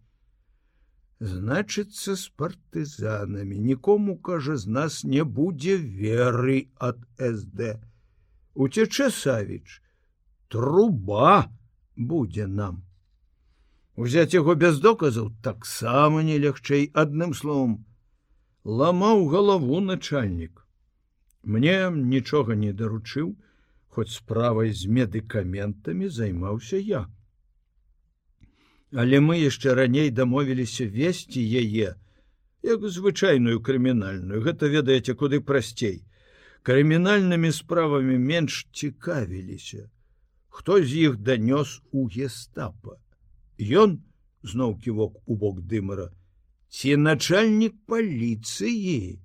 [1.19, 7.75] значыцца з партызанамі нікому кажа з нас не будзе веры ад сд
[8.55, 9.79] уцячэ савіч
[10.47, 11.49] труба
[11.95, 12.83] будзе нам
[13.99, 17.71] Узяць яго без доказаў таксама не лягчэй адным словом.
[18.81, 20.61] Ламаў галаву начальнік.
[21.43, 23.33] Мне нічога не даручыў,
[23.87, 27.01] хоць справай з медыкаментамі займаўся я.
[29.03, 31.91] Але мы яшчэ раней дамовіліся весці яе,
[32.63, 35.99] як звычайную крымінальную, гэта ведаеце куды прасцей.
[36.63, 39.91] Крымінальнымі справамі менш цікавіліся.
[40.47, 42.95] Хто з іх данёс у гестапа?
[43.59, 43.99] Ён
[44.43, 46.09] зноў ківок у бок дымара.
[46.71, 49.19] Ці начальнік паліцыі?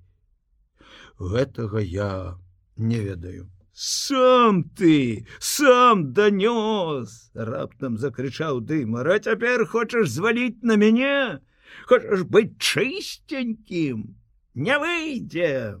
[1.15, 2.35] Гэтага я
[2.75, 3.47] не ведаю.
[3.71, 7.31] Сам ты сам данёс!
[7.35, 11.39] раптам закрычаў дымара цяпер хочаш зваліць на мяне?
[11.87, 14.15] Хочаш быць чыстенькім
[14.55, 15.79] не выйдзе!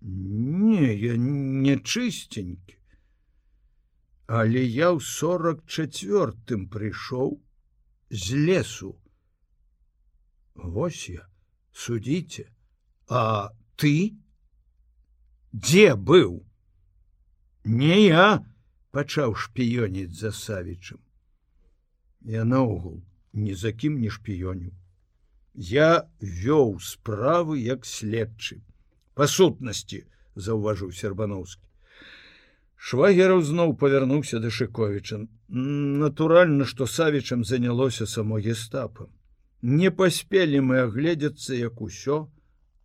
[0.00, 2.81] Не я не чыстенькі
[4.32, 7.34] Але я ў сорок четвертым прыйшоў
[8.08, 8.92] з лесу.
[10.56, 11.26] Вось я
[11.72, 12.48] судзіце,
[13.12, 14.16] А ты
[15.52, 16.40] дзе быў?
[17.64, 18.40] Не я
[18.96, 21.02] пачаў шпіёніць за савічым.
[22.24, 23.02] Я наогул
[23.34, 24.72] ні за кім не шпіёню.
[25.52, 28.62] Я вёў справы як следчы.
[29.12, 31.68] Па сутнасці заўважыў сербановскі.
[32.82, 35.18] Швагераў зноў павярнуўся да Шковіча.
[36.02, 39.06] Натуральна, што савічам занялося само гестапа.
[39.62, 42.16] Не паспелі мы агледзецца, як усё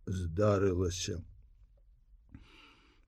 [0.05, 1.17] здарылася.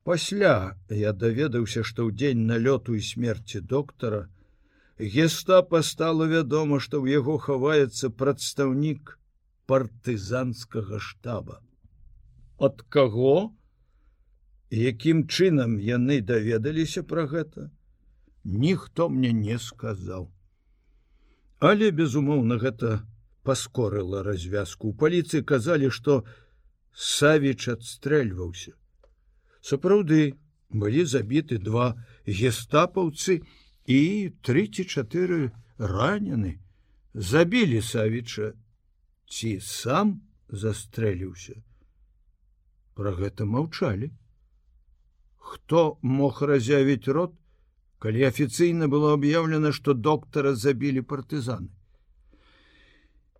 [0.04, 0.56] Пасля
[0.90, 4.26] я даведаўся, што ў дзень налёту і смерці доктара
[4.98, 9.14] гестапа стало вядома, што ў яго хаваецца прадстаўнік
[9.70, 11.62] партызанскага штаба.
[12.58, 13.54] Ад каго?
[14.72, 17.70] Якім чынам яны даведаліся пра гэта
[18.44, 20.30] ніхто мне не сказаў.
[21.60, 23.06] Але безумоўна гэта
[23.44, 24.90] паскорыла развязку.
[24.90, 26.24] У паліцыі казалі што
[26.94, 28.74] савіч адстрэльваўся.
[29.62, 30.38] Сапраўды
[30.70, 33.42] былі забіты два гестапаўцы
[33.86, 34.02] і
[34.42, 36.60] три ці чатыры ранены.
[37.14, 38.54] Забілі савіча
[39.28, 41.58] ці сам застрэліўся.
[42.94, 44.12] Про гэта маўчалі
[45.50, 47.34] хто мог разявіць рот,
[48.04, 51.70] калі афіцыйна было аб'яўлена, што доктара забілі партызаны.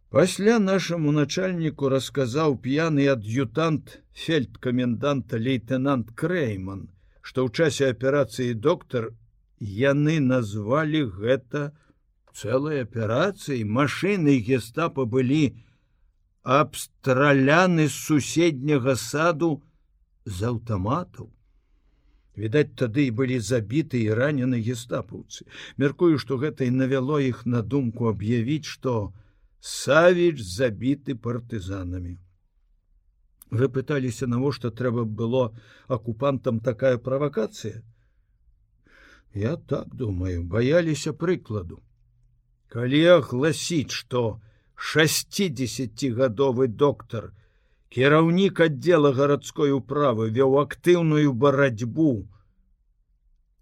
[0.10, 6.88] Пасля нашаму начальніку расказаў п'яны ад'ютант фельдкаменданта лейтенант Крэйман,
[7.22, 9.12] што ў часе аперацыі доктар
[9.62, 11.66] яны назвалі гэта
[12.34, 15.44] цэлай аперацыяй машыны гестапа былі
[16.58, 19.52] абстраляны з суседняга саду
[20.26, 21.30] з аўтаматаў
[22.40, 25.46] відаць тады і былі забіты і ранены гестапаўцы.
[25.78, 28.96] Мяркую што гэта і навяло іх на думку аб'явіць што
[29.60, 32.18] савіч забіты партызанамі.
[33.52, 35.44] Вы пыталіся навошта трэба было
[35.88, 37.82] акупантам такая правакацыя?
[39.34, 41.82] Я так думаю баяліся прыкладу.
[42.70, 44.42] Калі агласіць што
[44.80, 47.34] 60гадовы доктор
[47.90, 52.30] кіраўнік аддзела гарадской управы вёў актыўную барацьбу.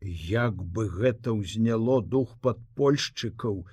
[0.01, 3.65] Як бы гэта ўзняло дух падпольшчыкаў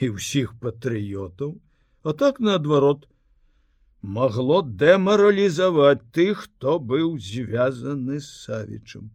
[0.00, 1.54] і ўсіх патрыётаў,
[2.02, 3.06] а так наадварот,
[4.02, 9.10] магло дэмаралізаваць тых, хто быў звязаны з савічым.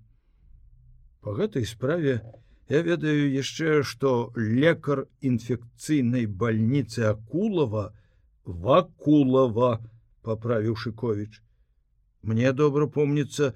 [1.21, 2.19] Па гэтай справе
[2.69, 7.91] я ведаю яшчэ, што лекар інфекцыйнай бальніцы акулава
[8.45, 9.79] вакулава,
[10.23, 11.43] поправіў шыкович
[12.23, 13.53] мне добра помніцца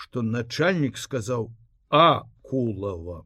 [0.00, 1.48] что начальнік сказаў
[1.90, 3.24] а кулава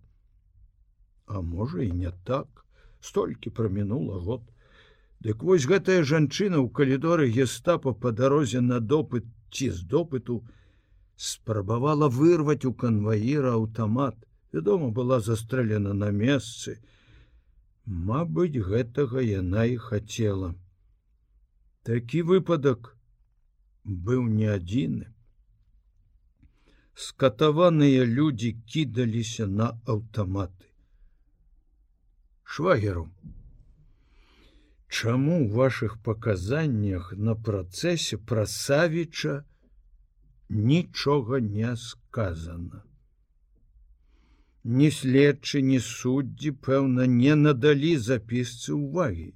[1.26, 2.66] а можа і не так
[3.00, 4.42] столькі прамінула год
[5.22, 10.42] Дык вось гэтая жанчына ў калідоры гестапа па дарозе на допыт ці з допыту
[11.14, 14.16] спрабавала вырваць у канваіра аўтамат.
[14.52, 16.74] Вядома, была застрэлена на месцы.
[17.86, 20.50] Мабыць, гэтага яна і хацела.
[21.86, 22.92] Такі выпадак
[23.84, 25.11] быў не адзіны.
[26.94, 30.68] Скатаваныя людзі кідаліся на аўтаматы.
[32.44, 33.08] Швагеру,
[34.92, 39.36] Чаму ў ваших паказаннях на працэсе пра Савіча
[40.52, 42.82] нічога не сказано.
[44.64, 49.32] Ні следчы, ні суддзі, пэўна, не надалі запісцы ўвагі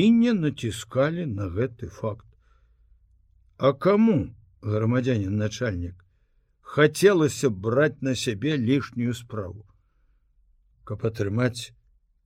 [0.00, 2.26] і не націскалі на гэты факт.
[3.58, 6.07] А каму, грамадзянин начальнік,
[6.74, 9.64] хацелася браць на сябе лішнюю справу,
[10.84, 11.72] каб атрымаць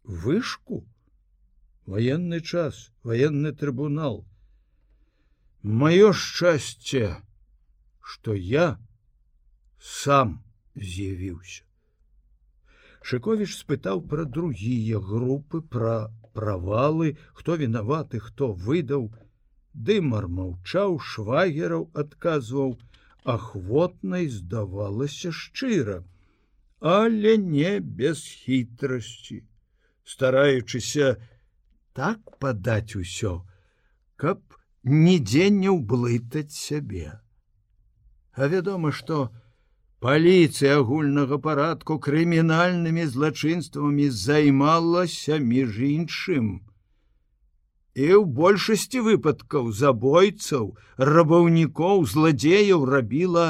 [0.04, 0.84] вышку,
[1.86, 4.24] военный час военный трибунал
[5.62, 7.22] мое шчасце
[8.12, 8.78] что я
[9.80, 10.42] сам
[10.74, 11.62] з'явіўся.
[13.02, 15.94] Шыкович спытаў пра другія групы пра
[16.34, 19.10] правалы хто вінаваты хто выдаў.
[19.72, 22.76] Дымар маўчаў швагераў адказваў
[23.24, 26.02] ахвотнай здавалася шчыра
[26.82, 29.44] але не без хітрасці
[30.02, 31.14] стараючыся
[31.94, 33.46] так падаць усё,
[34.18, 34.40] каб
[34.82, 37.22] нідзе не ўблытаць сябе.
[38.34, 39.30] А вядома, што
[40.02, 46.66] паліцыя агульнага парадку крымінальнымі злачынствамі займалася між іншым.
[47.94, 53.46] І ў большасці выпадкаў забойцаў, рабаўнікоў, зладзеяў рабіла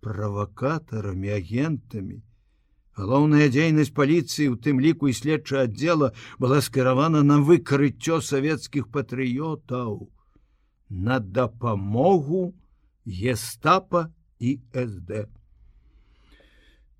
[0.00, 2.22] правакатарамі агентамі,
[2.92, 10.12] Галоўная дзейнасць паліцыі, у тым ліку і следча аддзела была скіравана на выкрыццё савецкіх патрыётаў,
[10.92, 12.52] на дапамогу
[13.08, 15.24] гестапа і СД.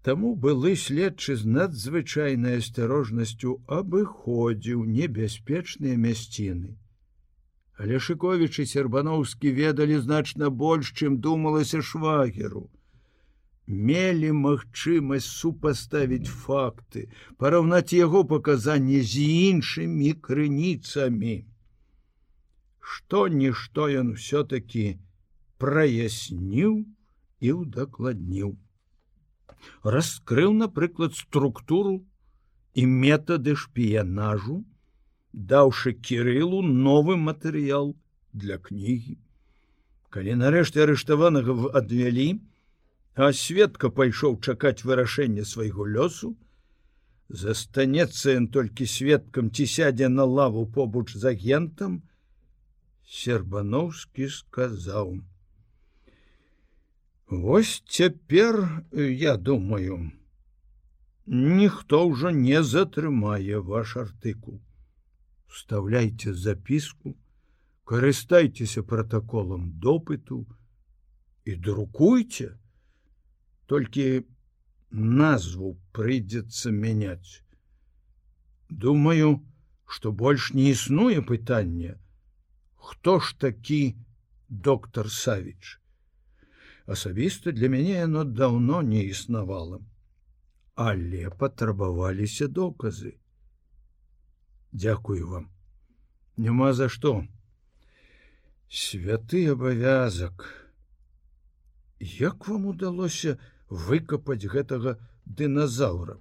[0.02, 6.74] Таму былы следчы з надзвычайнай асцярожнасцю абыходзіў небяспечныя мясціны.
[7.78, 12.68] Але Шковічы сербаноўскі ведалі значна больш, чым думалася швагеру
[13.66, 21.36] мелі магчымасць супаставіць факты, параўнаць яго паказанні з іншымі крыніцамі.
[22.80, 24.98] Што-нішто ён усё-таки
[25.58, 26.84] праясніў
[27.40, 28.58] і ўдакладніў.
[29.82, 32.04] Раскрыў, напрыклад, структуру
[32.74, 34.62] і метады шпіянажу,
[35.32, 37.94] даўшы кірылу новы матэрыял
[38.32, 39.18] для кнігі.
[40.12, 42.28] Калі нарэшце арыштаванага адвялі,
[43.14, 46.32] а светка пайшоў чакаць вырашэння свайго лёсу
[47.28, 52.00] застанецца ён толькі сведкам ці сядзе на лаву побач з агентам
[53.08, 55.16] сербановскі сказаў
[57.32, 60.10] Вось цяпер я думаю
[61.26, 64.58] ніхто ўжо не затрымае ваш артыкул
[65.48, 67.14] вставляйте запіску
[67.88, 70.44] карыстайцеся протаколам допыту
[71.48, 72.52] і друкуйте
[73.64, 74.06] толькі
[74.92, 77.40] назву прыйдзецца мяняць.
[78.68, 79.34] Думаю,
[79.86, 81.96] што больш не існуе пытанне,
[82.76, 83.84] хто ж такі
[84.48, 85.78] доктор Савіч.
[86.92, 89.80] Асабіста для мяне яно даўно не існавала,
[90.74, 93.12] але патрабаваліся доказы.
[94.72, 95.46] Дякую вам.
[96.36, 97.12] Няма за што.
[98.68, 100.44] Святы абавязак.
[102.00, 103.38] Як вам удалося,
[103.68, 106.18] выкапаць гэтага дыназаўра.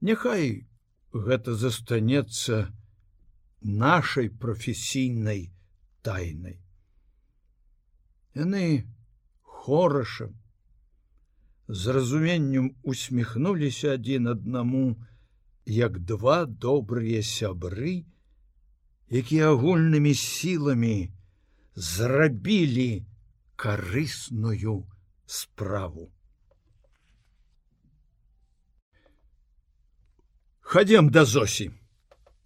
[0.00, 0.66] Няхай
[1.12, 2.58] гэта застанецца
[3.62, 5.46] нашай прафесійнай
[6.02, 6.58] тайнай.
[8.35, 8.85] Яны
[9.41, 10.33] хорашам,
[11.67, 14.95] з разуменнем усміхнуліся адзін аднаму,
[15.65, 18.05] як два добрыя сябры,
[19.09, 21.09] якія агульнымі сіламі
[21.75, 23.05] зрабілі
[23.55, 24.85] карысную
[25.25, 26.11] справу.
[30.61, 31.71] Хадзем да Зосі.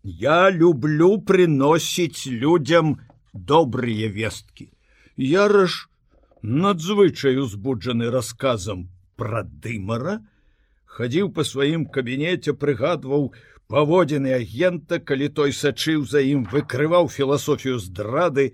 [0.04, 3.00] Я люблю прыносіць людзям
[3.34, 4.72] добрыя весткі.
[5.17, 5.89] Яраш
[6.43, 10.27] надзвычай узбуджаны расказам пра дымара,
[10.91, 13.31] хадзіў па сваім кабінеце, прыгадваў
[13.71, 18.53] паводзіны агента, калі той сачыў за ім, выкрываў філасофію здрады,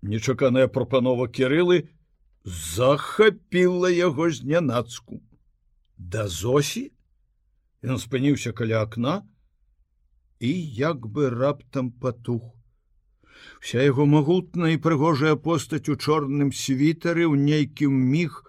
[0.00, 1.88] нечаканая прапанова кірылы
[2.44, 5.20] захапіла яго знянацку.
[5.96, 6.92] Да Зосі
[7.84, 9.28] ён спыніўся каля акна,
[10.40, 12.55] і як бы раптам патух.
[13.60, 18.42] Вся яго магутная і прыгожая постаць у чорным світары ў нейкім міг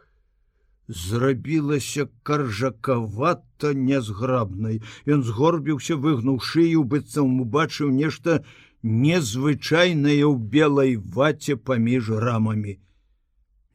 [0.88, 4.82] зрабілася каржакавата нязграбнай.
[5.06, 8.44] Ён згорбіўся, выгнуў шыю, быццам убачыў нешта
[8.84, 12.80] незвычайнае ў белай ваце паміж рамамі.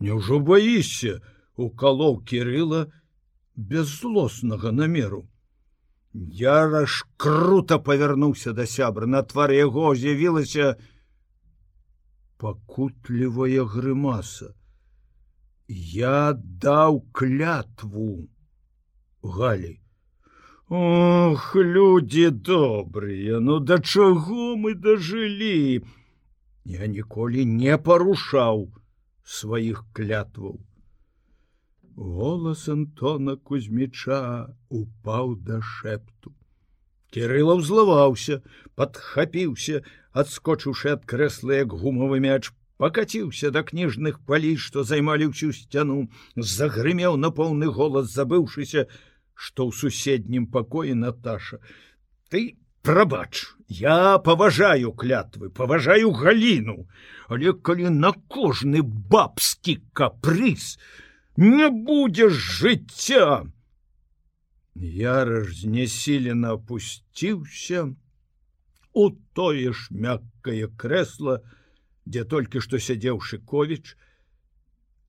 [0.01, 1.21] Няўжо баішся,
[1.57, 2.89] укалоў кірыла
[3.57, 5.29] без злоснага намеру.
[6.15, 10.77] Яраш круто павярнуўся да сябра, на твар яго з'явілася
[12.43, 14.51] пакутлівая грымаса.
[15.69, 16.35] Я
[16.65, 18.29] даў клятву
[19.23, 19.79] Галі.
[20.69, 25.85] Ох, людзі добрыя, ну да чаго мы дажылі?
[26.65, 28.69] Я ніколі не парушаў
[29.23, 30.61] сваіх клятваў
[31.97, 36.33] голос Антона Кузьміча упаў да шэпту.
[37.13, 38.41] Кірыла ўзлаваўся,
[38.75, 39.83] падхапіўся,
[40.13, 47.17] адскочыўшы ад крэсла як гумавы мяч, пакаціўся да кніжных палей, што займалі ўсю сцяну, загрымеў
[47.17, 48.89] на поўны голас, забыўшыся,
[49.35, 51.63] што ў суседнім пакоі Наташа.
[52.29, 56.89] Ты прабач, я паважаю клятвы, паважаю галіну,
[57.29, 60.77] але калі на кожны бабскі капрыз,
[61.37, 63.47] не будзеш жыцця.
[64.75, 67.93] Яраж знесілена опусціўся
[68.95, 71.43] у тое ж мяккае кресло,
[72.07, 73.97] дзе толькі што сядзеў шыковіч,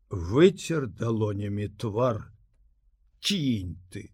[0.10, 2.30] выцер далонямі твар.
[3.24, 4.12] Кінь ты.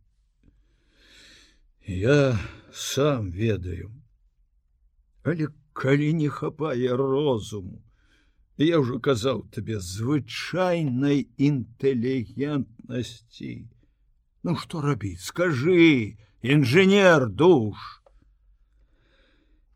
[1.86, 2.40] Я
[2.72, 3.92] сам ведаю,
[5.24, 7.82] але калі не хапае розуму,
[8.60, 13.70] я ўжо казаў табе звычайнай інтэлігентнасці
[14.44, 17.99] ну што рабіць скажы інжынер душ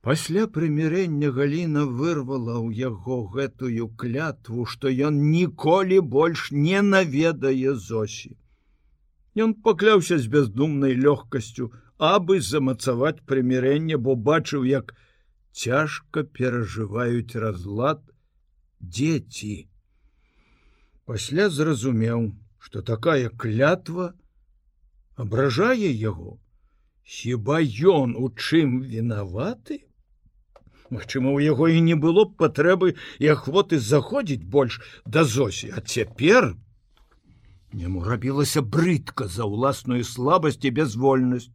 [0.06, 8.34] пасля прымірэння галіна вырвала ў яго гэтую клятву што ён ніколі больш не наведае зосі
[9.36, 14.93] Ён пакляўся з бяздумнай лёгкасцю абы замацаваць прымірэнне бо бачыў як
[15.51, 18.04] цяжка перажываюць разлад
[18.80, 19.56] дзеці.
[21.06, 24.14] Пасля зразумеў, што такая клятва
[25.18, 26.38] абражае яго.
[27.04, 27.60] Хіба
[27.93, 29.82] ён у чым вінаваты?
[30.89, 35.81] Магчыма, у яго і не было б патрэбы і ахвоты заходзіць больш да зосі, а
[35.81, 36.55] цяпер
[37.73, 41.49] яму рабілася брыдка за ўласную слабасць і бязвольнасць.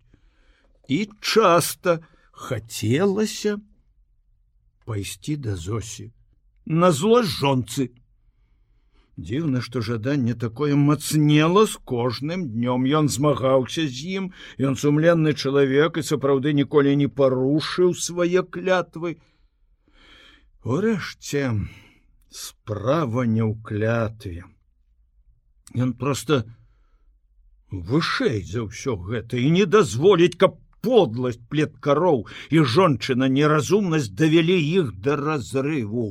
[0.88, 2.00] І часта
[2.32, 3.58] хацелася
[4.88, 6.10] пайсці да зосі
[6.64, 7.90] на злость жонцы.
[9.18, 14.28] Дзіўна, што жаданне такое мацнела з кожным днём ён змагаўся з ім,
[14.68, 19.16] ён сумленны чалавек і сапраўды ніколі не парушыў свае клятвы.
[20.62, 21.42] Урэшце
[22.30, 24.46] справа не ў клятве.
[25.74, 26.46] Ён просто
[27.90, 34.94] вышэй за ўсё гэта і не дазволіць, каб подласць плеткароў і жончына неразумнасць давялі іх
[35.02, 36.08] да разрыву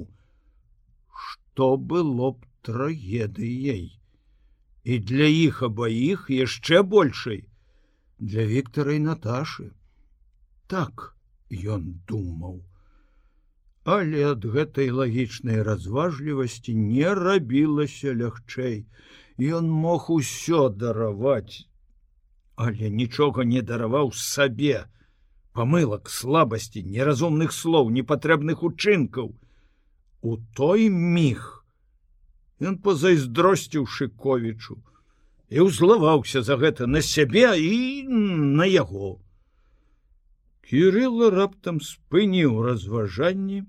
[1.58, 3.86] то было б трагедыяй.
[4.84, 7.44] І для іх абаіх яшчэ большай
[8.20, 9.70] для Віктора і Наташы.
[10.68, 11.14] Так
[11.52, 12.60] ён думаў.
[13.84, 18.84] Але ад гэтай лагічнай разважлівасці не рабілася лягчэй.
[19.38, 21.68] Ён мог усё дараваць
[22.58, 24.90] але нічога не дараваў сабе.
[25.54, 29.30] Памылак слабасці неразумных слоў непатрэбных учынкаў.
[30.22, 31.57] У той міг
[32.62, 34.78] ён пазайздросціў шыковічу
[35.50, 39.18] і ўзлаваўся за гэта на сябе і на яго.
[40.68, 43.64] Кирилла раптам спыніў разважанні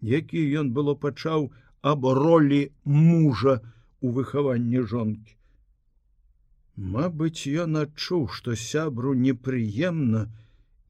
[0.00, 1.50] які ён было пачаў
[1.82, 3.60] аб ролі мужа
[4.00, 5.34] у выхаванні жонкі.
[6.76, 10.30] Мабыць ён адчуў што сябру непрыемна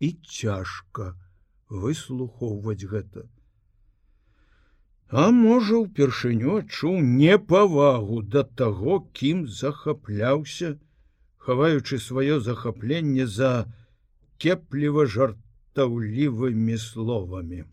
[0.01, 1.17] і цяжка
[1.69, 3.25] выслухоўваць гэта
[5.11, 10.77] А можа, упершыню адчуў непавагу да таго, кім захапляўся,
[11.37, 13.73] хаваючы сваё захапленне за
[14.37, 17.65] кепліва жартаўлівымі словамі.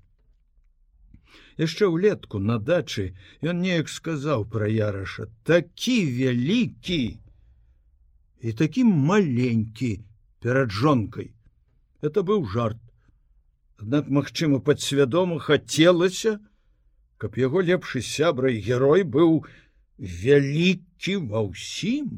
[1.60, 3.12] Яшчэ ўлетку на дачы
[3.44, 7.20] ён неяк сказаў пра яраша такі вялікі
[8.48, 9.92] і такі маленькі
[10.40, 11.32] перад жонкай.
[12.00, 12.80] Это быў жарт.
[13.76, 16.40] Аднак, магчыма, падсвядома хацелася,
[17.18, 19.44] каб яго лепшы сябра і герой быў
[19.98, 22.10] вялікі ва ўсім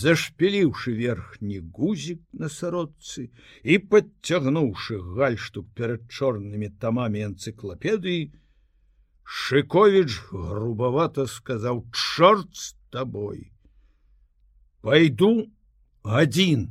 [0.00, 3.30] зашпіліўшы верхні гузік на сародцы
[3.62, 8.30] і подцягнуўшы гальштук перад чорнымі тамамі энцыклапедыі,
[9.30, 13.52] Шковіч грубавата сказаў: чорт з табой.
[14.82, 15.46] Пайду
[16.02, 16.64] адзін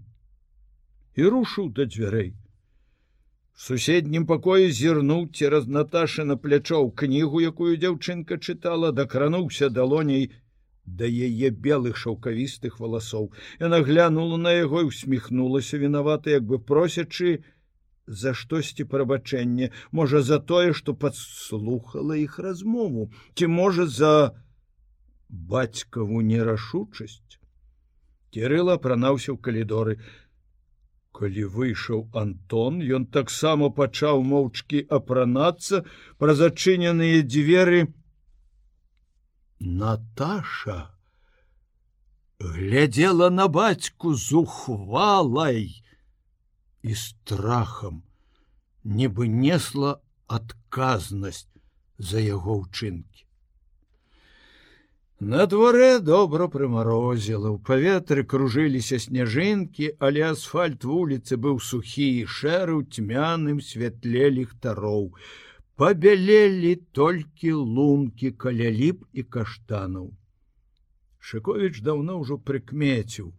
[1.15, 2.35] і рушыў да дзвярэй.
[3.59, 10.29] Суседнім пакоі зірнуў цераз Наташа на плячоў кнігу, якую дзяўчынка чытала, дакрануўся далоней,
[10.85, 13.25] да яе белых шаўкавістых валасоў.
[13.59, 17.43] Яна глянула на яго і усміхнулася вінавата, як бы просячы
[18.07, 24.13] за штосьці прабачэнне, можа за тое, што падслухала іх размову, ці можа за
[25.27, 27.43] бацькаву нерашучасць.
[28.31, 29.99] Кірыла апранаўся ў калідоры.
[31.17, 35.81] Калі выйшаў Антон, ён таксама пачаў моўчкі апранацца
[36.21, 37.87] пра зачыненыя дзверы,
[39.59, 40.77] Наташа
[42.39, 45.83] глядела на бацьку з ухвалай
[46.81, 48.03] і страхам,
[48.83, 51.49] нібы несла адказнасць
[51.97, 53.27] за яго ўчынкі.
[55.19, 62.79] На дворе добра прымарозіла, у паветры кружыліся сняжынкі, але асфальт вуліцы быў сухі і шэры
[62.79, 65.09] ў цьмяным святле ліхтароў
[65.79, 70.07] пабялелі толькі лункі каля ліп і каштанаў.
[71.19, 73.31] Шковіч даўно ўжо прыкмеціў: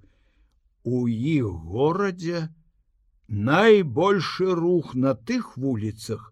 [0.85, 2.43] У іх горадзе
[3.29, 6.29] найбольшы рух на тых вуліцах,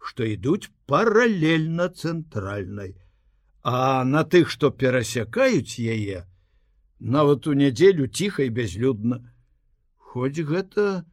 [0.00, 2.96] што ідуць паралельна цэнтральнай,
[3.64, 6.24] а на тых, што перасякаюць яе,
[7.00, 9.20] нават у нядзелю ціха і бязлюдна.
[9.96, 11.04] Хоць гэта,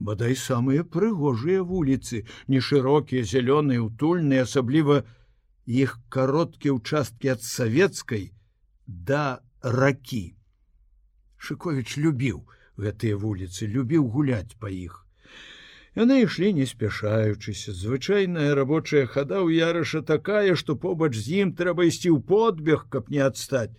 [0.00, 5.04] бадай самыя прыгожыя вуліцы не шырокія зялёныя утульныя асабліва
[5.66, 8.26] іх кароткія участкі ад савецкай
[8.86, 10.34] да ракі
[11.38, 12.42] шыкович любіў
[12.76, 15.03] гэтыя вуліцы любіў гуляць па іх
[16.00, 21.90] яны ішлі не спяшаючыся звычайная рабочая хада ў яраша такая што побач з ім трэба
[21.90, 23.74] ісці ў подбег каб не адстаць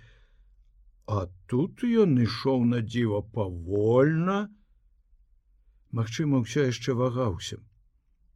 [1.05, 4.45] а тут ён ішоў на дзіва павольна
[5.95, 7.57] Магчыма, ўсё яшчэ вагаўся.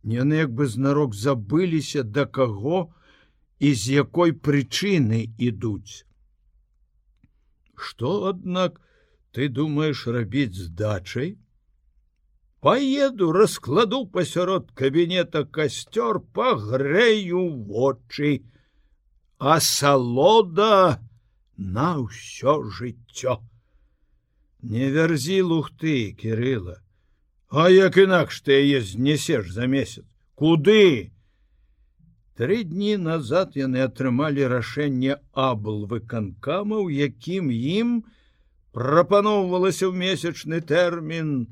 [0.08, 2.88] Яны як бы знарок забыліся да каго
[3.60, 6.08] і з якой прычыны ідуць.
[7.76, 8.80] Што, аднак,
[9.36, 11.36] ты думаеш рабіць з дачай?
[12.62, 18.44] Паеду, раскладу пасярод кабінета касцёр, пагрэю вочы,
[19.38, 21.00] А салода
[21.56, 23.40] на ўсё жыццё.
[24.62, 26.84] Не вярзі лухты, кирыла,
[27.48, 30.04] А як інакш ты яе знесеш за месяц?
[30.36, 31.12] Куды?
[32.36, 38.04] Тры дні назад яны атрымалі рашэнне абл выканкамаў якім ім
[38.76, 41.48] прапаноўвалася ў месячны тэрмін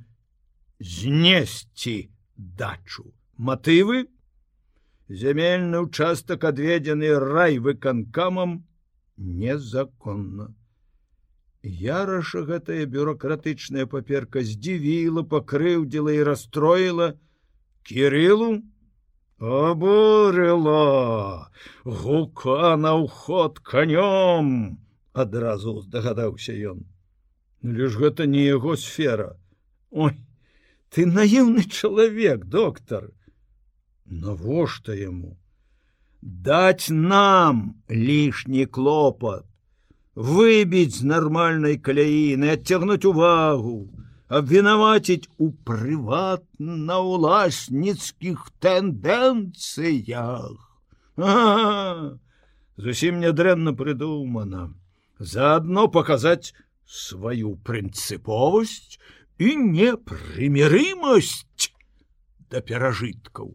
[0.80, 3.14] знесці дачу.
[3.38, 4.08] Матывы?
[5.10, 8.68] Зямельны участак адведзены рай выканкамам
[9.18, 10.54] незаконна.
[11.64, 17.16] Яраша гэтая бюрократычная паперка здзівіла, пакрыўдзіла і расстроіла.
[17.88, 18.64] Кирылу
[19.40, 20.84] обурыла
[21.86, 24.78] гука на ўход конём
[25.14, 26.84] адразу здагадаўся ён.
[27.62, 29.40] Ну, лишь гэта не яго сфера.
[29.90, 30.20] Ой
[30.98, 33.14] ты наіўны чалавек доктор.
[34.10, 35.38] Навошта яму
[36.22, 39.46] даць нам лішні клопат
[40.16, 43.94] выбіць з нармальнай каляіны, адцягнуць увагу,
[44.28, 50.58] абвінаваціць у прыватна-ўласніцкіх тэндэнцыях.
[52.78, 54.74] Зусім нядрэнна прыдумана,
[55.20, 56.54] заадно паказаць
[56.90, 58.98] сваю прынцыповасць
[59.38, 61.70] і непрымірымасць
[62.50, 63.54] да перажыткаў.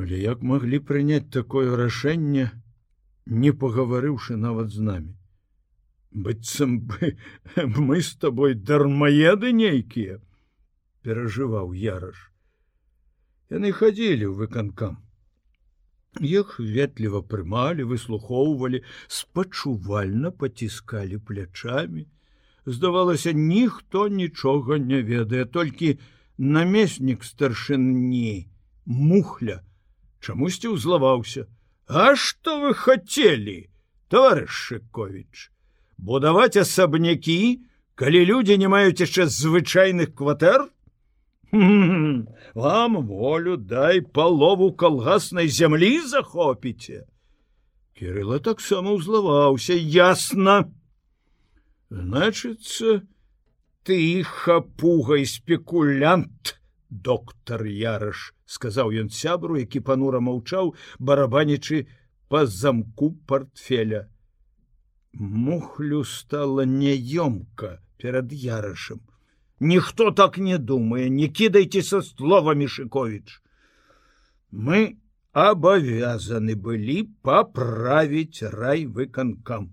[0.00, 2.50] Але як маглі прыняць такое рашэнне,
[3.26, 5.14] не пагаварыўшы нават з намі?
[6.10, 7.16] Быццам бы
[7.56, 10.20] мы з тобой дармаеды нейкія
[11.04, 12.30] перажываў яраш.
[13.52, 15.02] Яны хадзілі ў выканкам.
[16.22, 22.06] Іх ветліва прымалі выслухоўвалі спачувальна паціскалі плячамі
[22.66, 25.98] здавалася ніхто нічога не ведае толькі
[26.38, 28.48] намеснік старшынні
[28.84, 29.60] мухля
[30.20, 31.46] чамусьці ўзлаваўся
[31.86, 33.70] А что вы хотели,
[34.08, 35.50] товарищ Шкович?
[35.98, 37.60] Будаваць асабнякі,
[37.94, 40.72] калі людзі не маюць яшчэ звычайных кватэр?
[41.52, 47.04] Вам волю дай палову калгаснай зямлі захопіце.
[47.92, 50.72] Кирыла таксама ўзлаваўся ясна.
[51.94, 53.02] Значыцца
[53.86, 56.54] ты хапуга і спекулянт
[56.90, 61.86] доктор яраш сказаў ён сябру які панура маўчаў барабанічы
[62.28, 64.02] по замку портфеля
[65.12, 69.00] мухлю стала няёмка перад ярашам
[69.60, 73.38] ніхто так не думае не кідайце са словамі шикович
[74.50, 74.82] мы
[75.46, 79.70] абавязаны былі паправіць рай выканкам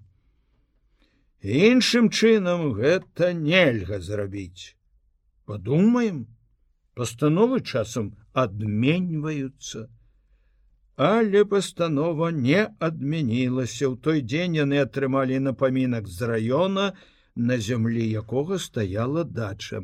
[1.43, 4.75] іншым чынам гэта нельга зрабіць.
[5.45, 6.27] Подумаем
[6.93, 9.89] пастановы часам адменьваюцца.
[10.97, 13.89] Але пастанова не адмянілася.
[13.89, 16.93] Ў той дзень яны атрымалі напамінак з раёна
[17.35, 19.81] на зямлі якога стаяла дача.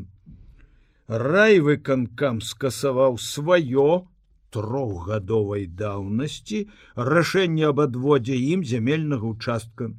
[1.07, 4.05] Райвыканкам скасаваў сваё
[4.51, 9.89] трохгадовай даўнасці рашэнне аб адводзе ім зямельнага участка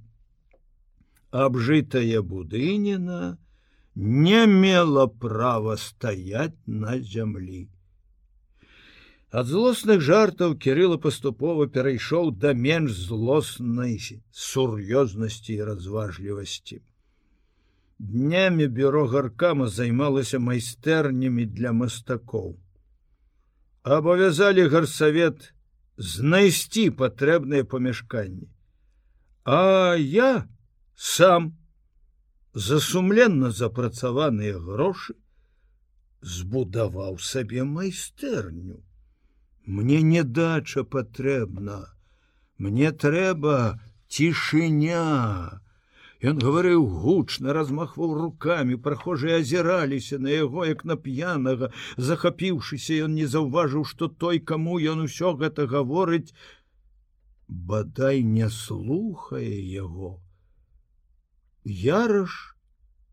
[1.31, 3.39] абжытая будыніна
[3.95, 7.69] не мела права стаять на зямлі.
[9.31, 13.99] Ад злосных жартаў кирилла паступова перайшоў да менш злоснай
[14.33, 16.81] сур'ёзнасці і разважлівасці.
[17.99, 22.57] Днямі бюро гаркама займалася майстэрнямі для мастакоў.
[23.83, 25.53] Абавязалі гарсавет
[25.99, 28.49] знайсці патрэбныя памяшканні.
[29.45, 30.49] А я
[30.99, 31.53] сам
[32.55, 35.15] за сумленна запрацаваныя грошы
[36.23, 38.83] збудаваў сабе майстэрню.
[39.65, 41.79] Мне не дача патрэбна,
[42.59, 43.79] мне трэба
[44.09, 45.63] цішыня.
[46.19, 53.31] Ён гаварыў гучна, размахваў руками, прахожыя азіраліся на яго як на п'янага, захапіўшыся, ён не
[53.31, 56.35] заўважыў, што той, каму ён усё гэта гаворыць,
[57.47, 60.19] бадай не слухае яго
[61.69, 62.57] Яраш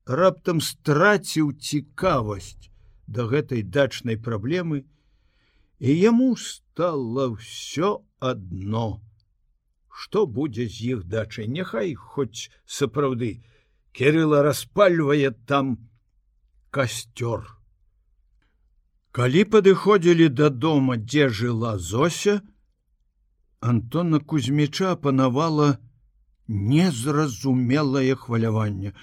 [0.07, 2.71] раптам страціў цікавасць
[3.07, 4.85] да гэтай дачнай праблемы,
[5.79, 7.89] і яму стало ўсё
[8.19, 9.03] адно.
[9.91, 13.43] Што будзе з іх дачай, няхай хоць сапраўды
[13.95, 15.75] Керыла распальвае там
[16.71, 17.43] касцёр.
[19.15, 22.41] Калі падыходзілі да дома, дзе жыла Зося,
[23.59, 25.79] Антона Кузьміча панавала,
[26.47, 28.93] незразумелае хваляванне.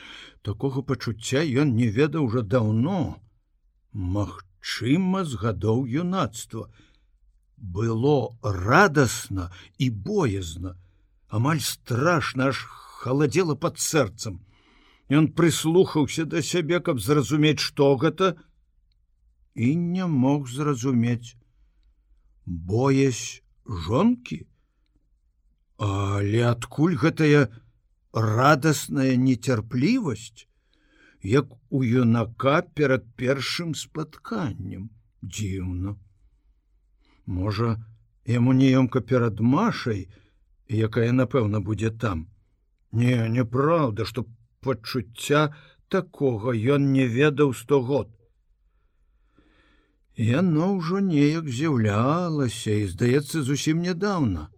[0.43, 3.19] Такога пачуцця ён не ведаў уже даўно.
[3.93, 6.71] Магчыма з гадоў юнацтва.
[7.57, 10.77] Было радасна і боязна.
[11.29, 12.67] Амаль страшна аж
[13.03, 14.41] халадзела под сэрцам.
[15.11, 18.37] Ён прыслухаўся да сябе каб зразумець што гэта
[19.55, 21.37] і не мог зразумець.
[22.47, 24.47] Боязь жонкі
[25.79, 27.49] Але адкуль гэтая
[28.13, 30.47] радасная нецярплівасць,
[31.23, 34.91] як у юнака перад першым спатканнем
[35.23, 35.97] дзіўна.
[37.27, 37.79] Можа,
[38.27, 40.09] яму неёмка перад машай,
[40.69, 42.29] якая напэўна будзе там.
[42.93, 44.27] Не, неправда, што
[44.61, 45.55] пачуцця
[45.89, 48.11] такога ён не ведаў сто год.
[50.17, 54.52] Яно ўжо неяк з'яўлялася і здаецца зусім нядаўна.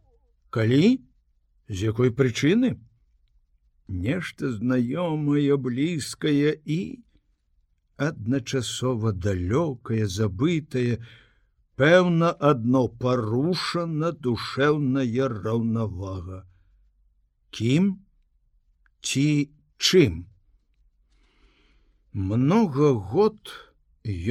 [0.54, 0.88] Калі
[1.68, 2.68] з якой прычыны
[4.04, 6.78] нешта знаёмае блізкае і
[8.06, 11.00] адначасова далёкае забытае
[11.82, 16.40] пэўна адно парушана душэўная раўнавага.
[17.50, 17.90] Кім
[19.02, 19.26] ці
[19.78, 20.22] чым?
[22.12, 23.54] Много год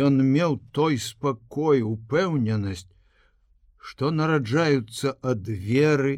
[0.07, 2.92] ён меў той спакой упэўненасць
[3.83, 6.13] што нараджаюцца ад веры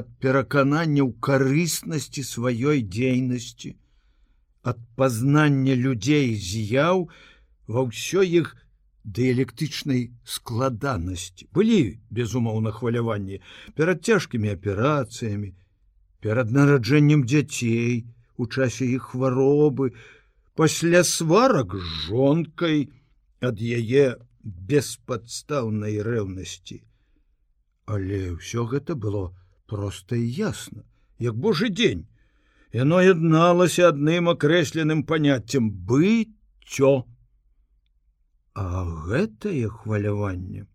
[0.00, 3.74] ад пераканання ў карыснасці сваёй дзейнасці,
[4.70, 7.08] ад пазнання людзей з'яў
[7.66, 8.54] ва ўсё іх
[9.18, 11.48] дыялектычнай складанасці.
[11.54, 13.40] Былі, безумоўна, хваляванні
[13.74, 15.54] перад цяжкімі аперацыямі,
[16.22, 18.06] перад нараджэннем дзяцей,
[18.36, 19.90] у часе іх хваробы,
[20.54, 22.78] пасля сварак з жонкай
[23.42, 24.16] ад яе
[24.46, 26.82] беспадстаўнай рэўнасці.
[27.86, 29.34] Але ўсё гэта было,
[29.66, 30.84] просто і ясно
[31.18, 32.06] як божий дзень.
[32.72, 37.06] Яно ядналася адным акрэсленым паняццем быццё
[38.56, 40.66] а гэтае хваляванне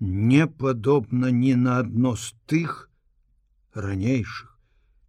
[0.00, 2.88] не падобна ні на адно з тых
[3.74, 4.48] ранейшых.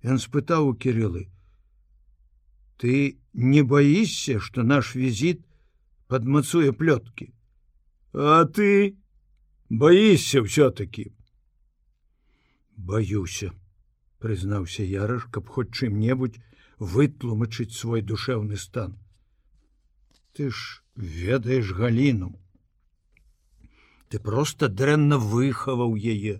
[0.03, 1.29] Ён спытаў у кириллы
[2.77, 5.41] ты не боишься что наш візит
[6.07, 7.32] падмацуе плётки
[8.13, 8.97] а ты
[9.69, 11.11] боишься все-таки
[12.77, 13.51] баюся
[14.23, 16.39] прызнаўся яраш каб хоць чым-небудзь
[16.79, 18.95] вытлумачыць свой душэўны стан.
[20.31, 22.31] Ты ж ведаеш галіну.
[24.07, 26.39] Ты просто дрэнна выхаваў яе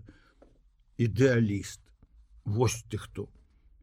[0.96, 1.82] ідэаліст.
[2.46, 3.28] Вось ты хто.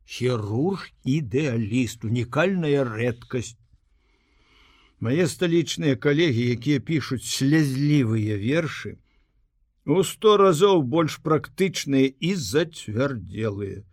[0.09, 3.60] Хірург ідэаліст, унікальная рэдкасць.
[5.01, 8.99] Мае сталічныя калегі, якія пішуць слязлівыя вершы,
[9.89, 13.85] у сто разоў больш практычныя і зацвярдзелыя.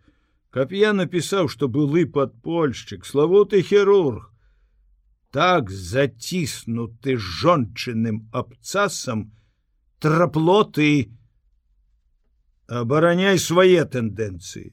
[0.52, 4.28] Каб я напісаў, што былы падпольшчык, славуты хірург,
[5.30, 9.28] так заціснуты жончыным абцасам
[10.00, 11.12] траплоты
[12.68, 14.72] абараняй свае тэндэнцыі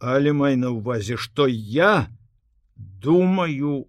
[0.00, 2.08] але май на увазе што я
[2.76, 3.88] думаю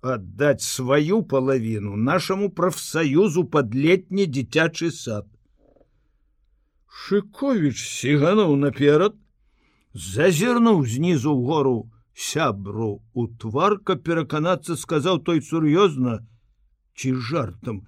[0.00, 5.26] аддаць сваю палавіну нашаму прафсаюзу пад летні дзіцячы сад.
[6.86, 9.14] Шыкович сігануў наперад
[9.94, 11.76] зазірнуў знізу ў гору
[12.14, 16.18] сябру у тварка пераканацца сказаў той сур'ёзна
[16.98, 17.82] ці жартам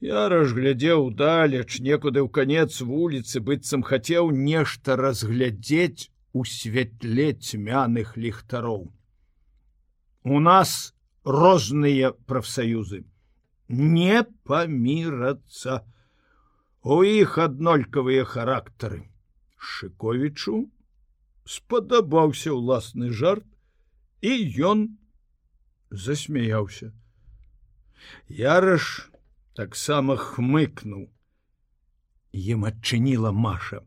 [0.00, 8.90] я разглядзеў далеч некуды ў канец вуліцы быццам хацеў нешта разглядзець у святле цьмяных ліхтароў
[10.24, 10.94] у нас
[11.24, 13.04] розныя прафсаюзы.
[13.68, 15.84] Не памірацца.
[16.82, 19.04] У іх аднолькавыя характары.
[19.60, 20.70] Шыковічу
[21.44, 23.44] спадабаўся ўласны жарт
[24.24, 24.32] і
[24.64, 24.96] ён
[25.90, 26.92] засмяяўся.
[28.28, 29.10] Яраш
[29.52, 31.10] таксама хмыкнул
[32.32, 33.84] ім адчыніла маша.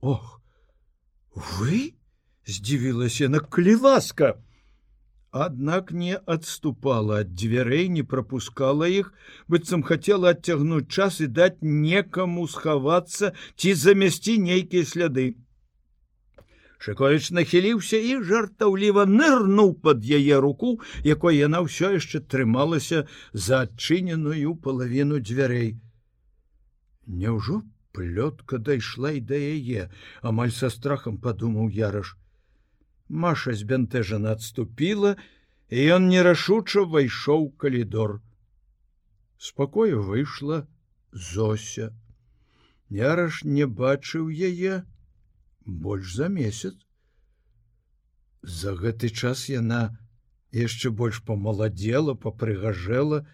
[0.00, 0.40] Ох
[1.34, 1.94] вы
[2.46, 4.34] здзівілася на клі ласка
[5.32, 9.14] Аднак не адступала ад дзвярэй, не пропускала іх,
[9.48, 15.24] быццам хацела адцягнуць час і даць некаму схавацца ці замясці нейкія сляды.
[16.76, 24.52] Шковіч нахіліўся і жартаўліва нырнуў под яе руку, якой яна ўсё яшчэ трымалася за адчыненую
[24.60, 25.78] палавіну дзвярэй.
[27.08, 27.62] Няўжо
[27.96, 29.88] плётка дайшла і да яе,
[30.20, 32.18] амаль са страхам падумаў яраш.
[33.12, 35.16] Маша збянтэжана адступіла,
[35.68, 38.20] і ён нерашуча ўвайшоў калідор.
[39.36, 40.64] Спакою выйшла
[41.12, 41.92] Зося.
[42.88, 44.80] Яраш не бачыў яе,
[45.64, 46.72] больш за месяц.
[48.42, 49.82] За гэты час яна
[50.52, 53.24] яшчэ больш памаладзела, папрыгажэла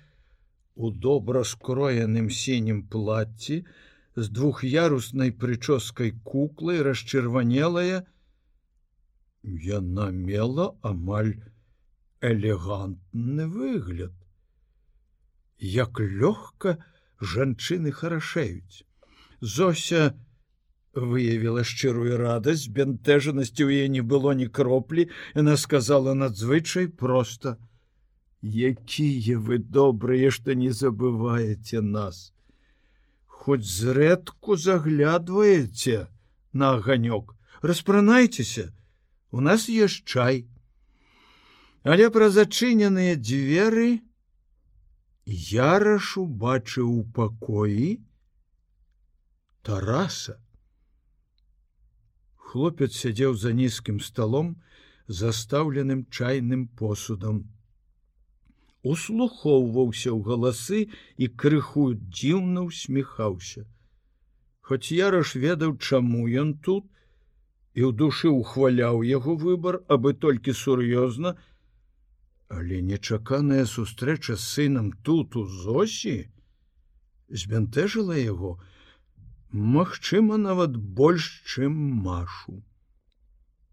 [0.74, 3.62] у добра скроеным сінім платці
[4.18, 8.06] з двух'яруснай прычоскай куклай расчырванелая,
[9.48, 11.34] Яна мела амаль
[12.20, 14.14] элегантны выгляд.
[15.58, 16.78] Як лёгка
[17.20, 18.84] жанчыны харашэюць.
[19.40, 20.14] Зося,
[20.94, 27.56] выявіла шчырую радасць бянтэжанасці ў яе не было ні кроплі яна сказала надзвычай просто
[28.42, 32.32] якія вы добрыя што не забываеце нас
[33.26, 36.06] хоць зрэдку заглядваеце
[36.52, 38.72] на аганёк распранайцеся
[39.30, 40.42] у нас ёсць чай
[41.94, 43.88] але пра зачыненыя дзверы
[45.52, 47.88] ярашу бачыў у пакоі
[49.62, 50.38] тараса
[52.48, 54.46] Хлопец сядзеў за нізкім сталом,
[55.20, 57.40] застаўленым чайным посудам.
[58.92, 60.80] Услухоўваўся ў галасы
[61.20, 63.66] і крыху дзіўна усміхаўся.
[64.64, 66.88] Хоць яраш ведаў, чаму ён тут
[67.78, 71.36] і ў душы ухваляў яго выбар, абы толькі сур'ёзна,
[72.48, 76.16] але нечаканая сустрэча з сынам тут у Зосі
[77.28, 78.58] збянтэжыла яго,
[79.50, 81.72] Магчыма, нават больш, чым
[82.04, 82.58] машу.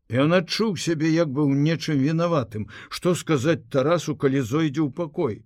[0.07, 5.43] Ён адчуў сябе як бы ў нечым вінаватым, што сказаць тарасу, калі зойдзе ў пакой.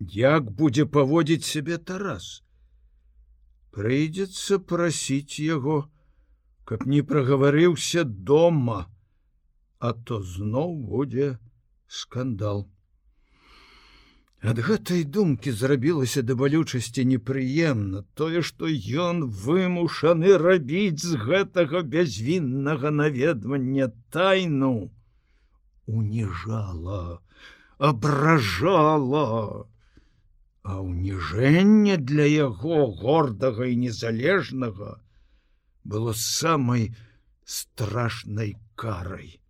[0.00, 2.42] Як будзе паводзіць сябе тарас?
[3.70, 5.88] Прыйдзецца прасіць яго,
[6.64, 8.86] каб не прагаварыўся дома,
[9.78, 11.38] а то зноў будзе
[11.88, 12.68] скандал.
[14.42, 18.66] Ад гэтай думкі зрабілася да балючасці непрыемна тое, што
[19.06, 24.90] ён вымушаны рабіць з гэтага бязвіннага наведвання тайну
[25.86, 27.20] уніжала,
[27.78, 29.66] абражала,
[30.62, 34.98] а ўніжэнне для яго гордага і незалежнага
[35.84, 36.94] было самай
[37.44, 39.40] страшнай карай.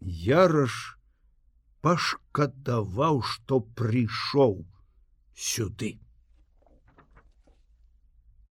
[0.00, 0.98] Яраш,
[1.80, 4.64] пашкадаваў, што прыйшоў
[5.34, 6.01] сюды.